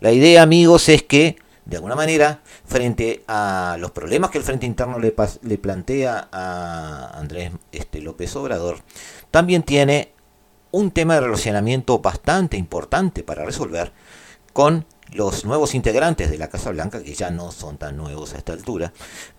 [0.00, 4.66] La idea, amigos, es que, de alguna manera, frente a los problemas que el Frente
[4.66, 5.12] Interno le,
[5.58, 8.78] plantea a Andrés este, López Obrador,
[9.30, 10.12] también tiene
[10.70, 13.92] un tema de relacionamiento bastante importante para resolver
[14.52, 18.38] con los nuevos integrantes de la Casa Blanca, que ya no son tan nuevos a
[18.38, 18.92] esta altura,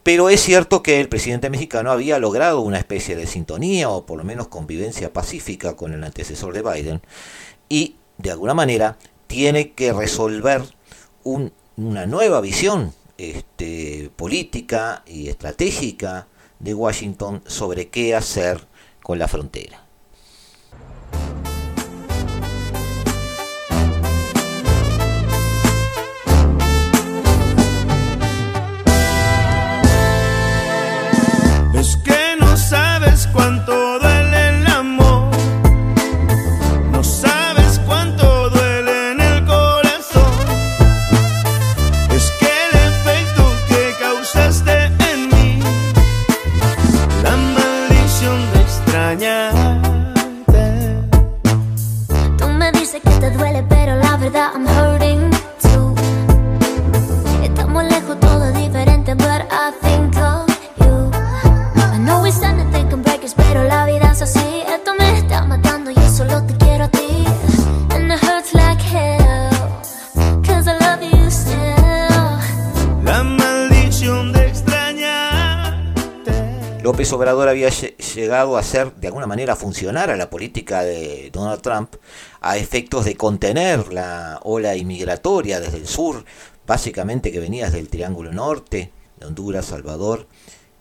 [0.04, 4.18] pero es cierto que el presidente mexicano había logrado una especie de sintonía o por
[4.18, 7.02] lo menos convivencia pacífica con el antecesor de Biden
[7.70, 10.62] y de alguna manera tiene que resolver
[11.24, 16.28] una nueva visión este, política y estratégica
[16.60, 18.68] de Washington sobre qué hacer
[19.02, 19.86] con la frontera.
[31.82, 35.32] Es que no sabes cuánto duele el amor.
[36.92, 40.32] No sabes cuánto duele en el corazón.
[42.12, 44.76] Es que el efecto que causaste
[45.12, 45.60] en mí,
[47.24, 50.64] la maldición de extrañarte.
[52.38, 55.21] Tú me dices que te duele, pero la verdad I'm hurting
[77.28, 81.96] Había lle- llegado a hacer, de alguna manera, funcionar a la política de Donald Trump
[82.42, 86.26] a efectos de contener la ola inmigratoria desde el sur,
[86.68, 90.28] básicamente que venía desde el Triángulo Norte, de Honduras, Salvador,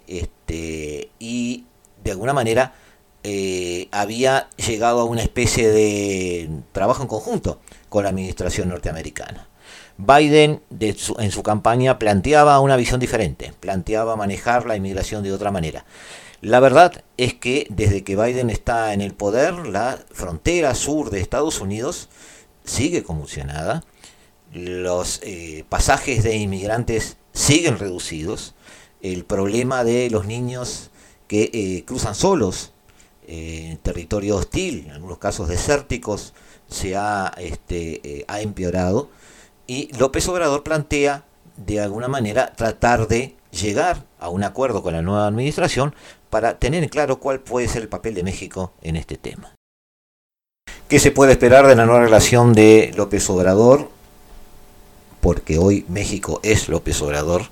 [0.06, 1.64] este, y
[2.02, 2.74] de alguna manera
[3.22, 9.46] eh, había llegado a una especie de trabajo en conjunto con la administración norteamericana.
[9.98, 15.84] Biden en su campaña planteaba una visión diferente, planteaba manejar la inmigración de otra manera.
[16.40, 21.20] La verdad es que desde que Biden está en el poder, la frontera sur de
[21.20, 22.08] Estados Unidos
[22.64, 23.84] sigue convulsionada,
[24.52, 28.54] los eh, pasajes de inmigrantes siguen reducidos,
[29.02, 30.90] el problema de los niños
[31.28, 32.72] que eh, cruzan solos
[33.28, 36.32] eh, en territorio hostil, en algunos casos desérticos,
[36.68, 39.10] se ha, este, ha empeorado
[39.66, 41.24] y López Obrador plantea
[41.56, 45.94] de alguna manera tratar de llegar a un acuerdo con la nueva administración
[46.30, 49.54] para tener en claro cuál puede ser el papel de México en este tema.
[50.88, 53.88] ¿Qué se puede esperar de la nueva relación de López Obrador
[55.20, 57.42] porque hoy México es López Obrador,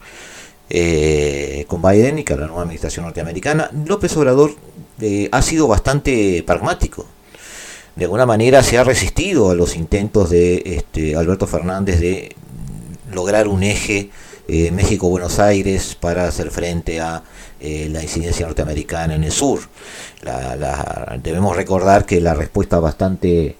[0.71, 4.55] eh, con Biden y con la nueva administración norteamericana, López Obrador
[5.01, 7.07] eh, ha sido bastante pragmático.
[7.97, 12.37] De alguna manera se ha resistido a los intentos de este, Alberto Fernández de
[13.13, 14.11] lograr un eje
[14.49, 17.23] eh, México-Buenos Aires para hacer frente a
[17.61, 19.61] la incidencia norteamericana en el sur.
[21.23, 23.57] debemos recordar que la respuesta bastante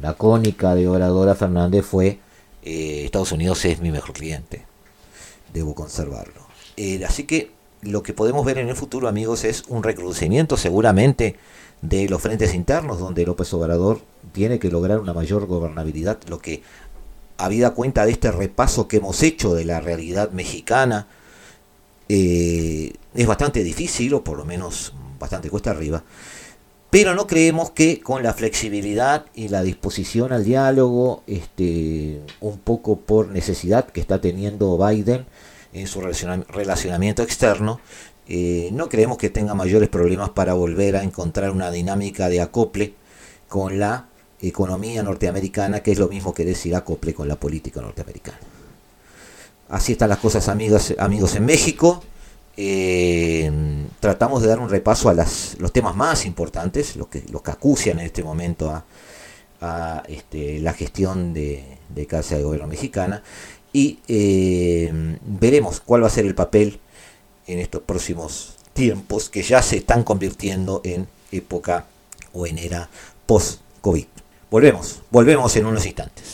[0.00, 2.20] lacónica de Obrador Fernández fue
[2.62, 4.74] Estados Unidos es mi mejor cliente
[5.54, 6.42] debo conservarlo.
[6.76, 11.36] Eh, así que lo que podemos ver en el futuro, amigos, es un recrudecimiento seguramente
[11.80, 14.00] de los frentes internos, donde López Obrador
[14.32, 16.62] tiene que lograr una mayor gobernabilidad, lo que,
[17.38, 21.06] habida cuenta de este repaso que hemos hecho de la realidad mexicana,
[22.08, 26.04] eh, es bastante difícil, o por lo menos bastante cuesta arriba,
[26.90, 33.00] pero no creemos que con la flexibilidad y la disposición al diálogo, este, un poco
[33.00, 35.26] por necesidad que está teniendo Biden
[35.72, 37.80] en su relacionamiento externo,
[38.28, 42.94] eh, no creemos que tenga mayores problemas para volver a encontrar una dinámica de acople
[43.48, 44.06] con la
[44.48, 48.38] economía norteamericana, que es lo mismo que decir acople con la política norteamericana.
[49.68, 52.02] Así están las cosas, amigos, amigos en México.
[52.56, 53.50] Eh,
[53.98, 57.50] tratamos de dar un repaso a las, los temas más importantes, los que, los que
[57.50, 58.84] acucian en este momento a,
[60.08, 63.22] este, la gestión de, Casa de Gobierno mexicana
[63.72, 66.80] y eh, veremos cuál va a ser el papel
[67.46, 71.86] en estos próximos tiempos que ya se están convirtiendo en época
[72.34, 72.88] o en era
[73.26, 74.06] post-COVID.
[74.50, 76.33] Volvemos, volvemos en unos instantes.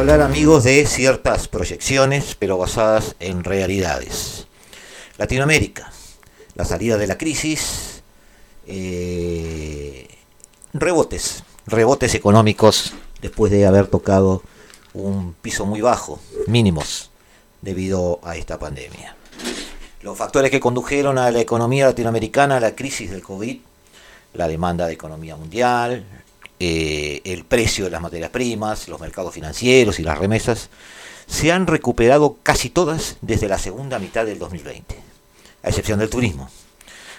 [0.00, 4.46] Hablar amigos de ciertas proyecciones, pero basadas en realidades.
[5.18, 5.92] Latinoamérica,
[6.54, 8.02] la salida de la crisis,
[8.66, 10.08] eh,
[10.72, 14.42] rebotes, rebotes económicos después de haber tocado
[14.94, 17.10] un piso muy bajo, mínimos,
[17.60, 19.16] debido a esta pandemia.
[20.00, 23.58] Los factores que condujeron a la economía latinoamericana la crisis del COVID,
[24.32, 26.06] la demanda de economía mundial,
[26.62, 30.68] eh, el precio de las materias primas, los mercados financieros y las remesas,
[31.26, 34.94] se han recuperado casi todas desde la segunda mitad del 2020,
[35.62, 36.50] a excepción del turismo.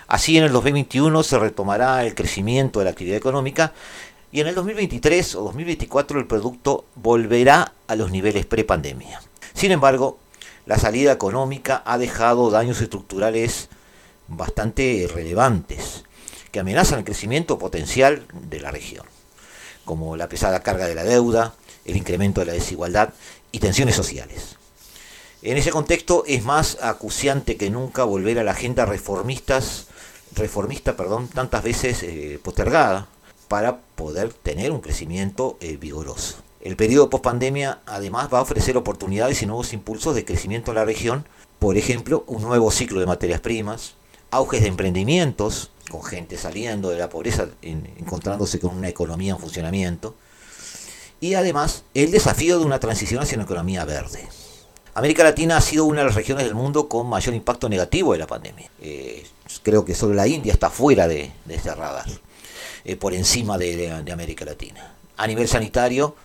[0.08, 3.74] Así en el 2021 se retomará el crecimiento de la actividad económica
[4.32, 9.24] y en el 2023 o 2024 el producto volverá a los niveles prepandemia.
[9.56, 10.20] Sin embargo,
[10.68, 13.70] la salida económica ha dejado daños estructurales
[14.28, 16.04] bastante relevantes
[16.52, 19.11] que amenazan el crecimiento potencial de la región
[19.86, 21.54] como la pesada carga de la deuda,
[21.86, 23.14] el incremento de la desigualdad
[23.52, 24.58] y tensiones sociales.
[25.42, 29.88] En ese contexto es más acuciante que nunca volver a la agenda reformistas,
[30.36, 33.08] reformista perdón, tantas veces eh, postergada
[33.48, 36.38] para poder tener un crecimiento eh, vigoroso.
[36.62, 40.86] El periodo post-pandemia además va a ofrecer oportunidades y nuevos impulsos de crecimiento en la
[40.86, 41.26] región,
[41.58, 43.96] por ejemplo, un nuevo ciclo de materias primas,
[44.30, 50.16] auges de emprendimientos, con gente saliendo de la pobreza, encontrándose con una economía en funcionamiento,
[51.20, 54.26] y además el desafío de una transición hacia una economía verde.
[54.94, 58.20] América Latina ha sido una de las regiones del mundo con mayor impacto negativo de
[58.20, 58.70] la pandemia.
[58.82, 59.26] Eh,
[59.64, 62.08] creo que solo la India está fuera de, este radar,
[62.86, 64.96] eh, por encima de, América Latina.
[65.18, 66.16] A nivel sanitario,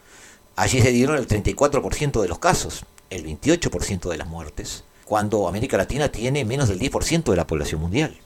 [0.55, 5.77] allí se dieron el 34% de los casos, el 28% de las muertes, cuando América
[5.77, 8.17] Latina tiene menos del 10% de la población mundial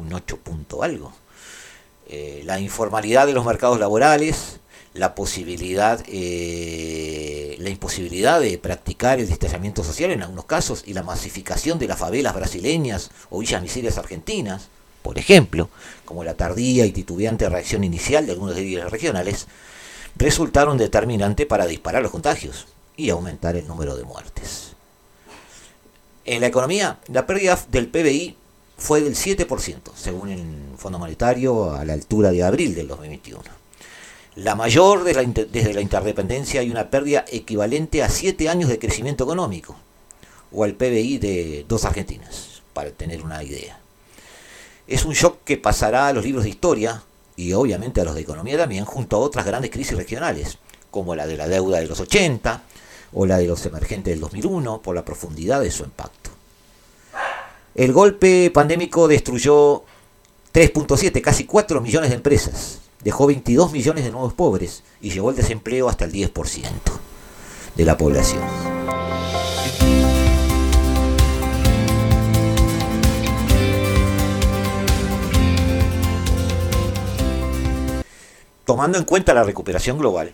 [0.00, 1.12] un 8 punto algo.
[2.08, 4.58] Eh, la informalidad de los mercados laborales,
[4.94, 11.04] la posibilidad, eh, la imposibilidad de practicar el distanciamiento social en algunos casos y la
[11.04, 14.68] masificación de las favelas brasileñas o villas miserias argentinas,
[15.02, 15.70] por ejemplo,
[16.04, 19.46] como la tardía y titubeante reacción inicial de algunos líderes regionales,
[20.16, 24.72] resultaron determinantes para disparar los contagios y aumentar el número de muertes.
[26.24, 28.36] En la economía, la pérdida del PBI
[28.80, 30.42] fue del 7%, según el
[30.78, 33.42] Fondo Monetario, a la altura de abril del 2021.
[34.36, 39.76] La mayor desde la interdependencia hay una pérdida equivalente a 7 años de crecimiento económico,
[40.50, 43.78] o al PBI de dos Argentinas, para tener una idea.
[44.86, 47.02] Es un shock que pasará a los libros de historia,
[47.36, 50.56] y obviamente a los de economía también, junto a otras grandes crisis regionales,
[50.90, 52.62] como la de la deuda de los 80
[53.12, 56.29] o la de los emergentes del 2001, por la profundidad de su impacto.
[57.74, 59.84] El golpe pandémico destruyó
[60.52, 65.36] 3.7, casi 4 millones de empresas, dejó 22 millones de nuevos pobres y llevó el
[65.36, 66.64] desempleo hasta el 10%
[67.76, 68.42] de la población.
[78.64, 80.32] Tomando en cuenta la recuperación global,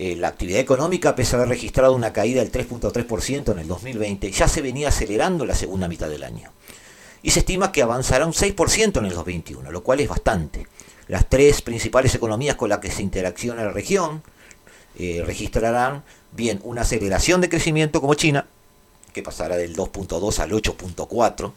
[0.00, 3.66] eh, la actividad económica, a pesar de haber registrado una caída del 3.3% en el
[3.66, 6.52] 2020, ya se venía acelerando la segunda mitad del año.
[7.20, 10.68] Y se estima que avanzará un 6% en el 2021, lo cual es bastante.
[11.08, 14.22] Las tres principales economías con las que se interacciona la región
[15.00, 18.46] eh, registrarán bien una aceleración de crecimiento como China,
[19.12, 21.52] que pasará del 2.2 al 8.4,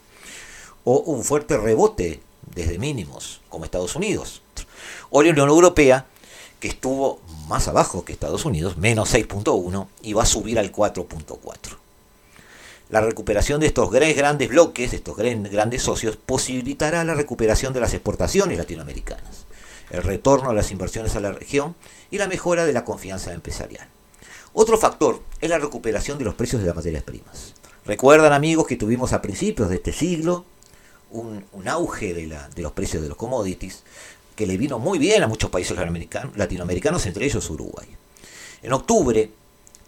[0.82, 2.20] o un fuerte rebote
[2.56, 4.42] desde mínimos, como Estados Unidos,
[5.10, 6.06] o la Unión Europea,
[6.62, 11.76] que estuvo más abajo que Estados Unidos, menos 6.1, y va a subir al 4.4.
[12.88, 18.58] La recuperación de estos grandes bloques, estos grandes socios, posibilitará la recuperación de las exportaciones
[18.58, 19.44] latinoamericanas,
[19.90, 21.74] el retorno a las inversiones a la región
[22.12, 23.88] y la mejora de la confianza empresarial.
[24.52, 27.54] Otro factor es la recuperación de los precios de las materias primas.
[27.84, 30.44] Recuerdan amigos que tuvimos a principios de este siglo
[31.10, 33.82] un, auge de los precios de los commodities,
[34.34, 35.76] que le vino muy bien a muchos países
[36.36, 37.86] latinoamericanos, entre ellos Uruguay.
[38.62, 39.30] En octubre,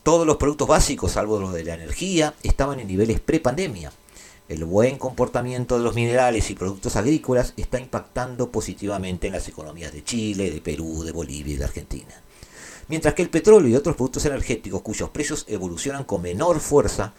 [0.02, 3.92] todos los productos básicos, salvo los de la energía, estaban en niveles pre-pandemia.
[4.48, 9.92] El buen comportamiento de los minerales y productos agrícolas está impactando positivamente en las economías
[9.92, 12.14] de Chile, de Perú, de Bolivia y de Argentina.
[12.88, 17.14] Mientras que el petróleo y otros productos energéticos cuyos precios evolucionan con menor fuerza,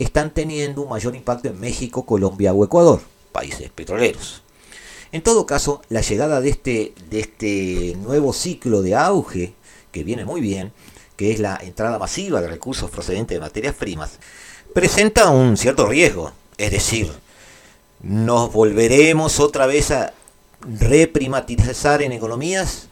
[0.00, 3.00] están teniendo un mayor impacto en México, Colombia o Ecuador,
[3.30, 4.42] países petroleros.
[5.16, 9.54] En todo caso, la llegada de este, de este nuevo ciclo de auge,
[9.90, 10.74] que viene muy bien,
[11.16, 14.18] que es la entrada masiva de recursos procedentes de materias primas,
[14.74, 16.32] presenta un cierto riesgo.
[16.58, 17.10] Es decir,
[18.02, 20.12] nos volveremos otra vez a
[20.60, 22.88] reprimatizar en economías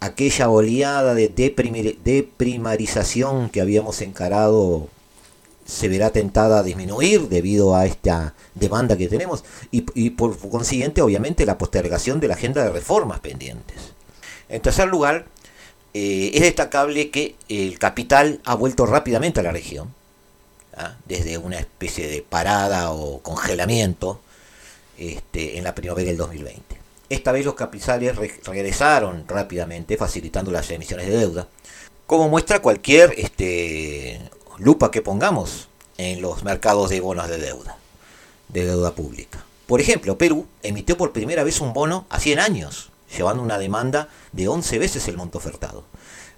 [0.00, 1.30] aquella oleada de
[2.04, 4.86] deprimarización que habíamos encarado
[5.64, 11.46] se verá tentada a disminuir debido a esta demanda que tenemos y, por consiguiente obviamente
[11.46, 13.76] la postergación de la agenda de reformas pendientes.
[14.48, 15.26] En tercer lugar,
[15.94, 19.94] eh, es destacable que el capital ha vuelto rápidamente a la región,
[20.76, 20.96] ¿ah?
[21.06, 24.20] desde una especie de parada o congelamiento
[24.98, 26.76] este, en la primavera del 2020.
[27.08, 31.48] Esta vez los capitales regresaron rápidamente, facilitando las emisiones de deuda,
[32.06, 34.20] como muestra cualquier este,
[34.62, 37.76] lupa que pongamos en los mercados de bonos de deuda,
[38.48, 39.44] de deuda pública.
[39.66, 44.08] Por ejemplo, Perú emitió por primera vez un bono a 100 años, llevando una demanda
[44.30, 45.82] de 11 veces el monto ofertado.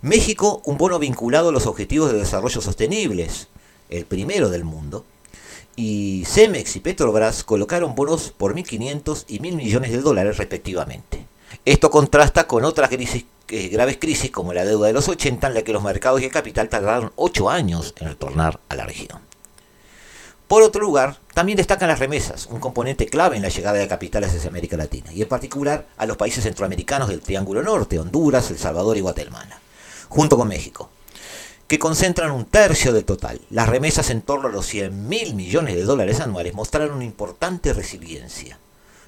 [0.00, 3.48] México, un bono vinculado a los objetivos de desarrollo sostenibles,
[3.90, 5.04] el primero del mundo.
[5.76, 11.26] Y Cemex y Petrobras colocaron bonos por 1.500 y 1.000 millones de dólares respectivamente.
[11.66, 15.54] Esto contrasta con otras crisis eh, graves crisis como la deuda de los 80 en
[15.54, 19.20] la que los mercados y el capital tardaron 8 años en retornar a la región.
[20.48, 24.34] Por otro lugar, también destacan las remesas, un componente clave en la llegada de capitales
[24.34, 28.58] hacia América Latina, y en particular a los países centroamericanos del Triángulo Norte, Honduras, El
[28.58, 29.58] Salvador y Guatemala,
[30.08, 30.90] junto con México,
[31.66, 33.40] que concentran un tercio del total.
[33.50, 37.72] Las remesas en torno a los 100 mil millones de dólares anuales mostraron una importante
[37.72, 38.58] resiliencia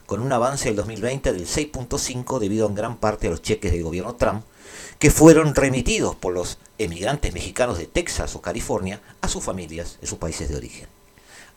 [0.06, 3.82] con un avance del 2020 del 6.5 debido en gran parte a los cheques del
[3.82, 4.44] gobierno Trump,
[4.98, 10.08] que fueron remitidos por los emigrantes mexicanos de Texas o California a sus familias en
[10.08, 10.88] sus países de origen.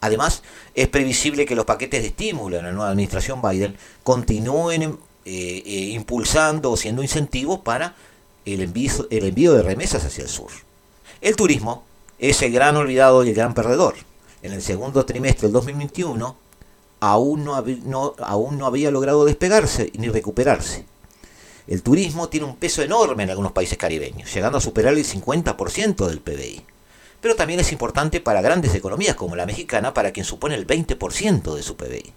[0.02, 0.44] Además,
[0.76, 5.92] es previsible que los paquetes de estímulo en la nueva administración Biden continúen eh, eh,
[5.94, 7.96] impulsando o siendo incentivos para
[8.46, 10.52] el envío, el envío de remesas hacia el sur.
[11.22, 11.84] El turismo
[12.18, 13.96] es el gran olvidado y el gran perdedor.
[14.42, 16.38] En el segundo trimestre del 2021,
[17.00, 17.56] aún no,
[18.66, 20.86] había logrado despegarse ni recuperarse.
[21.68, 26.08] El turismo tiene un peso enorme en algunos países caribeños, llegando a superar el 50%
[26.08, 26.64] del PBI.
[27.22, 31.54] Pero también es importante para grandes economías como la mexicana, para quien supone el 20%
[31.54, 32.14] de su PBI.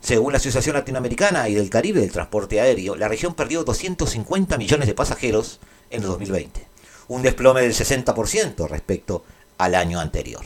[0.00, 4.86] Según la Asociación Latinoamericana y del Caribe del Transporte Aéreo, la región perdió 250 millones
[4.86, 5.60] de pasajeros
[5.90, 6.66] en el 2020,
[7.08, 9.24] un desplome del 60% respecto
[9.58, 10.44] al año anterior.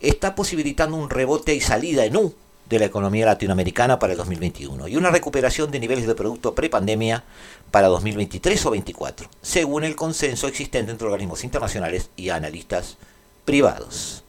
[0.00, 2.34] Está posibilitando un rebote y salida en U
[2.68, 7.24] de la economía latinoamericana para el 2021 y una recuperación de niveles de producto prepandemia
[7.70, 12.96] para 2023 o 2024, según el consenso existente entre organismos internacionales y analistas
[13.44, 14.24] privados.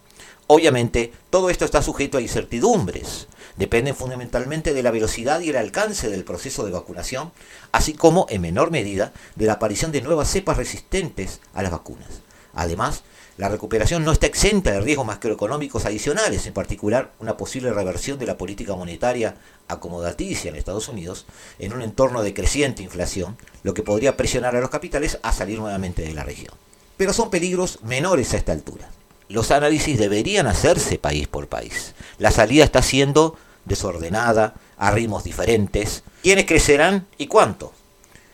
[0.48, 3.28] Obviamente, todo esto está sujeto a incertidumbres
[3.60, 7.34] dependen fundamentalmente de la velocidad y el alcance del proceso de vacunación,
[7.74, 12.08] así como, en menor medida, de la aparición de nuevas cepas resistentes a las vacunas.
[12.54, 13.04] Además,
[13.38, 18.26] la recuperación no está exenta de riesgos macroeconómicos adicionales, en particular una posible reversión de
[18.26, 19.36] la política monetaria
[19.70, 21.26] acomodaticia en Estados Unidos
[21.58, 25.60] en un entorno de creciente inflación, lo que podría presionar a los capitales a salir
[25.60, 26.54] nuevamente de la región.
[26.98, 28.90] Pero son peligros menores a esta altura.
[29.30, 31.94] Los análisis deberían hacerse país por país.
[32.18, 36.04] La salida está siendo desordenada, a ritmos diferentes.
[36.24, 37.72] ¿Quiénes crecerán y cuánto?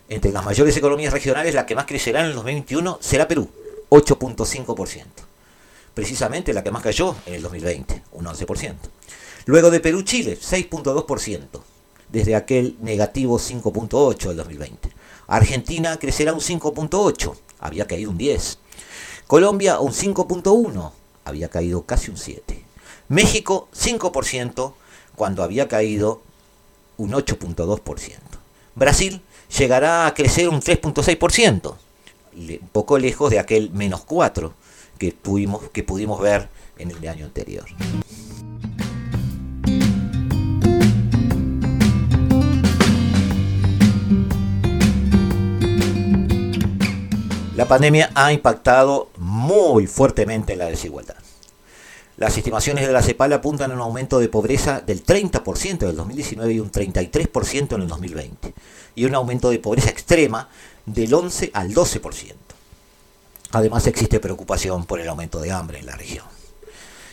[0.07, 3.49] Entre las mayores economías regionales, la que más crecerá en el 2021 será Perú,
[3.89, 5.05] 8.5%.
[5.93, 8.75] Precisamente la que más cayó en el 2020, un 11%.
[9.45, 11.61] Luego de Perú, Chile, 6.2%,
[12.09, 14.89] desde aquel negativo 5.8 del 2020.
[15.27, 18.59] Argentina crecerá un 5.8, había caído un 10.
[19.27, 20.91] Colombia un 5.1,
[21.23, 22.63] había caído casi un 7.
[23.07, 24.73] México 5%,
[25.15, 26.21] cuando había caído
[26.97, 28.17] un 8.2%.
[28.75, 29.21] Brasil
[29.57, 31.75] llegará a crecer un 3.6%,
[32.35, 34.53] un poco lejos de aquel menos 4
[34.97, 37.65] que, tuvimos, que pudimos ver en el año anterior.
[47.55, 51.24] La pandemia ha impactado muy fuertemente en la desigualdad.
[52.17, 55.95] Las estimaciones de la CEPAL apuntan a un aumento de pobreza del 30% en el
[55.97, 58.53] 2019 y un 33% en el 2020,
[58.95, 60.47] y un aumento de pobreza extrema
[60.85, 62.33] del 11 al 12%.
[63.51, 66.25] Además existe preocupación por el aumento de hambre en la región.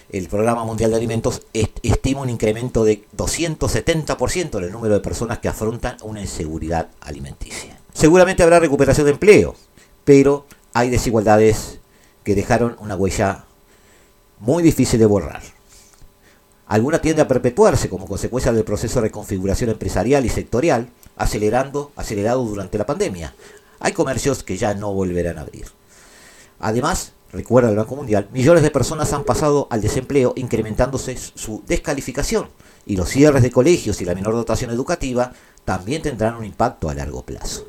[0.09, 5.38] El Programa Mundial de Alimentos estima un incremento de 270% en el número de personas
[5.38, 7.80] que afrontan una inseguridad alimenticia.
[7.92, 9.57] Seguramente habrá recuperación de empleo,
[10.05, 11.80] pero hay desigualdades
[12.24, 13.46] que dejaron una huella
[14.43, 15.40] muy difícil de borrar.
[16.66, 22.43] Alguna tiende a perpetuarse como consecuencia del proceso de reconfiguración empresarial y sectorial, acelerando, acelerado
[22.43, 23.34] durante la pandemia.
[23.78, 25.66] Hay comercios que ya no volverán a abrir.
[26.59, 32.49] Además, recuerda el Banco Mundial, millones de personas han pasado al desempleo incrementándose su descalificación
[32.84, 35.32] y los cierres de colegios y la menor dotación educativa
[35.64, 37.64] también tendrán un impacto a largo plazo.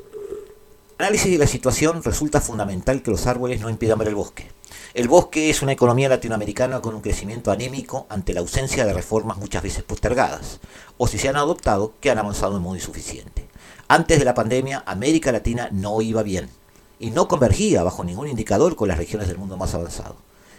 [0.98, 4.48] Análisis de la situación resulta fundamental que los árboles no impidan ver el bosque.
[4.94, 9.38] El bosque es una economía latinoamericana con un crecimiento anémico ante la ausencia de reformas
[9.38, 10.60] muchas veces postergadas,
[10.98, 13.48] o si se han adoptado, que han avanzado en modo insuficiente.
[13.88, 16.48] Antes de la pandemia, América Latina no iba bien
[17.00, 20.14] y no convergía bajo ningún indicador con las regiones del mundo más avanzado.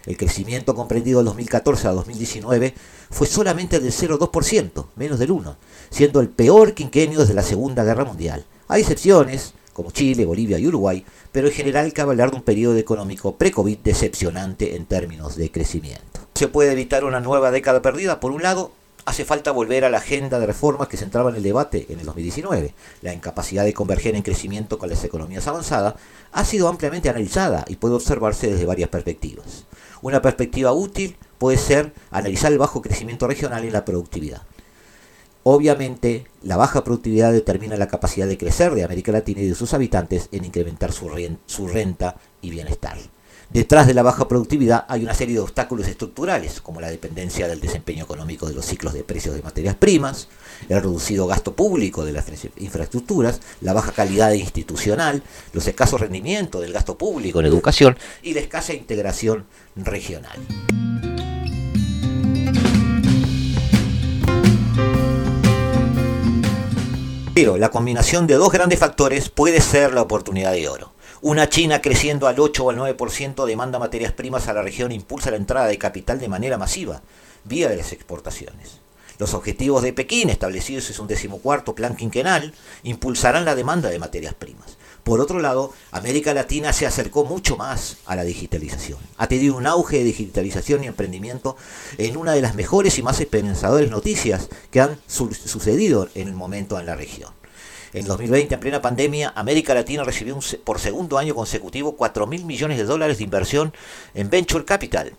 [0.05, 2.75] El crecimiento comprendido del 2014 a 2019
[3.09, 5.55] fue solamente del 0,2%, menos del 1%,
[5.89, 8.45] siendo el peor quinquenio desde la Segunda Guerra Mundial.
[8.67, 11.03] Hay excepciones, como Chile, Bolivia y Uruguay,
[11.33, 16.21] pero en general cabe hablar de un periodo económico pre-COVID decepcionante en términos de crecimiento.
[16.35, 18.21] Se puede evitar una nueva década perdida.
[18.21, 18.71] Por un lado,
[19.03, 22.05] hace falta volver a la agenda de reformas que centraba en el debate en el
[22.05, 22.73] 2019.
[23.01, 25.95] La incapacidad de converger en crecimiento con las economías avanzadas
[26.31, 29.65] ha sido ampliamente analizada y puede observarse desde varias perspectivas.
[30.01, 34.43] Una perspectiva útil puede ser analizar el bajo crecimiento regional y la productividad.
[35.47, 39.75] Obviamente, la baja productividad determina la capacidad de crecer de América Latina y de sus
[39.75, 41.07] habitantes en incrementar su,
[41.67, 42.97] renta y bienestar.
[43.51, 47.61] Detrás de la baja productividad hay una serie de obstáculos estructurales, como la dependencia del
[47.61, 50.29] desempeño económico de los ciclos de precios de materias primas,
[50.67, 52.25] el reducido gasto público de las
[52.57, 55.21] infraestructuras, la baja calidad institucional,
[55.53, 60.39] los escasos rendimientos del gasto público en educación y la escasa integración regional.
[67.35, 70.93] Pero la combinación de dos grandes factores puede ser la oportunidad de oro.
[71.21, 74.95] Una China creciendo al 8 o al 9% demanda materias primas a la región e
[74.95, 77.01] impulsa la entrada de capital de manera masiva,
[77.43, 78.79] vía de las exportaciones.
[79.19, 84.33] Los objetivos de Pekín, establecidos en un decimocuarto plan quinquenal, impulsarán la demanda de materias
[84.33, 84.74] primas.
[85.05, 88.97] Por otro lado, América Latina se acercó mucho más a la digitalización.
[89.17, 91.57] Ha tenido un auge de digitalización y emprendimiento
[91.99, 96.79] en una de las mejores y más esperanzadoras noticias que han sucedido en el momento
[96.79, 97.31] en la región.
[97.93, 102.79] En 2020, en plena pandemia, América Latina recibió por segundo año consecutivo 4 mil millones
[102.79, 103.73] de dólares de inversión
[104.15, 105.13] en Venture Capital,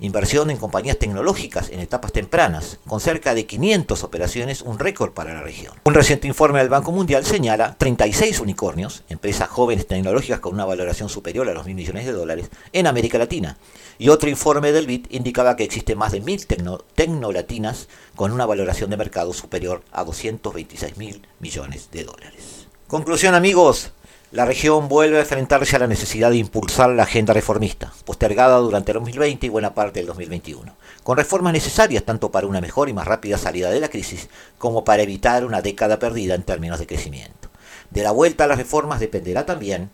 [0.00, 5.34] inversión en compañías tecnológicas en etapas tempranas, con cerca de 500 operaciones, un récord para
[5.34, 5.74] la región.
[5.84, 11.08] Un reciente informe del Banco Mundial señala 36 unicornios, empresas jóvenes tecnológicas con una valoración
[11.08, 13.56] superior a los mil millones de dólares, en América Latina.
[13.98, 18.90] Y otro informe del BID indicaba que existen más de mil tecnolatinas con una valoración
[18.90, 22.66] de mercado superior a 226 mil millones de dólares.
[22.88, 23.92] Conclusión amigos,
[24.32, 28.90] La región vuelve a enfrentarse a la necesidad de impulsar la agenda reformista, postergada durante
[28.90, 32.94] el 2020 y buena parte del 2021, con reformas necesarias tanto para una mejor y
[32.94, 36.86] más rápida salida de la crisis como para evitar una década perdida en términos de
[36.86, 37.50] crecimiento.
[37.90, 39.90] De la vuelta a las reformas dependerá también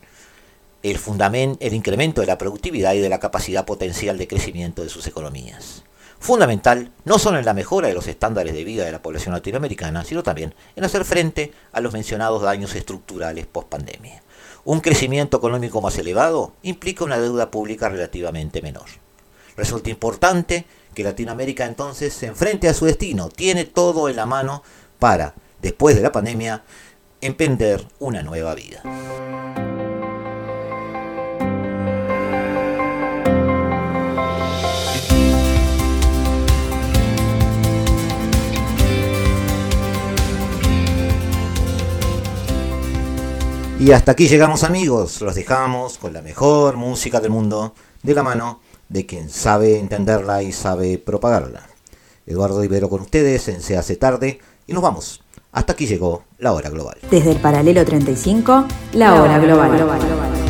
[0.85, 1.01] el,
[1.59, 5.83] el incremento de la productividad y de la capacidad potencial de crecimiento de sus economías.
[6.21, 10.05] Fundamental no solo en la mejora de los estándares de vida de la población latinoamericana,
[10.05, 14.23] sino también en hacer frente a los mencionados daños estructurales post pandemia.
[14.69, 18.85] Un crecimiento económico más elevado implica una deuda pública relativamente menor.
[19.57, 24.63] Resulta importante que Latinoamérica entonces se enfrente a su destino, tiene todo en la mano
[24.99, 26.65] para, después de la pandemia,
[27.23, 28.83] emprender una nueva vida.
[43.81, 48.25] Y hasta aquí llegamos amigos, los dejamos con la mejor música del mundo de la
[48.25, 51.63] mano de quien sabe entenderla y sabe propagarla.
[52.27, 55.23] Eduardo Ibero con ustedes en Se hace tarde y nos vamos.
[55.53, 56.99] Hasta aquí llegó la hora global.
[57.09, 59.71] Desde el paralelo 35, la, hora, global.
[59.77, 60.48] global.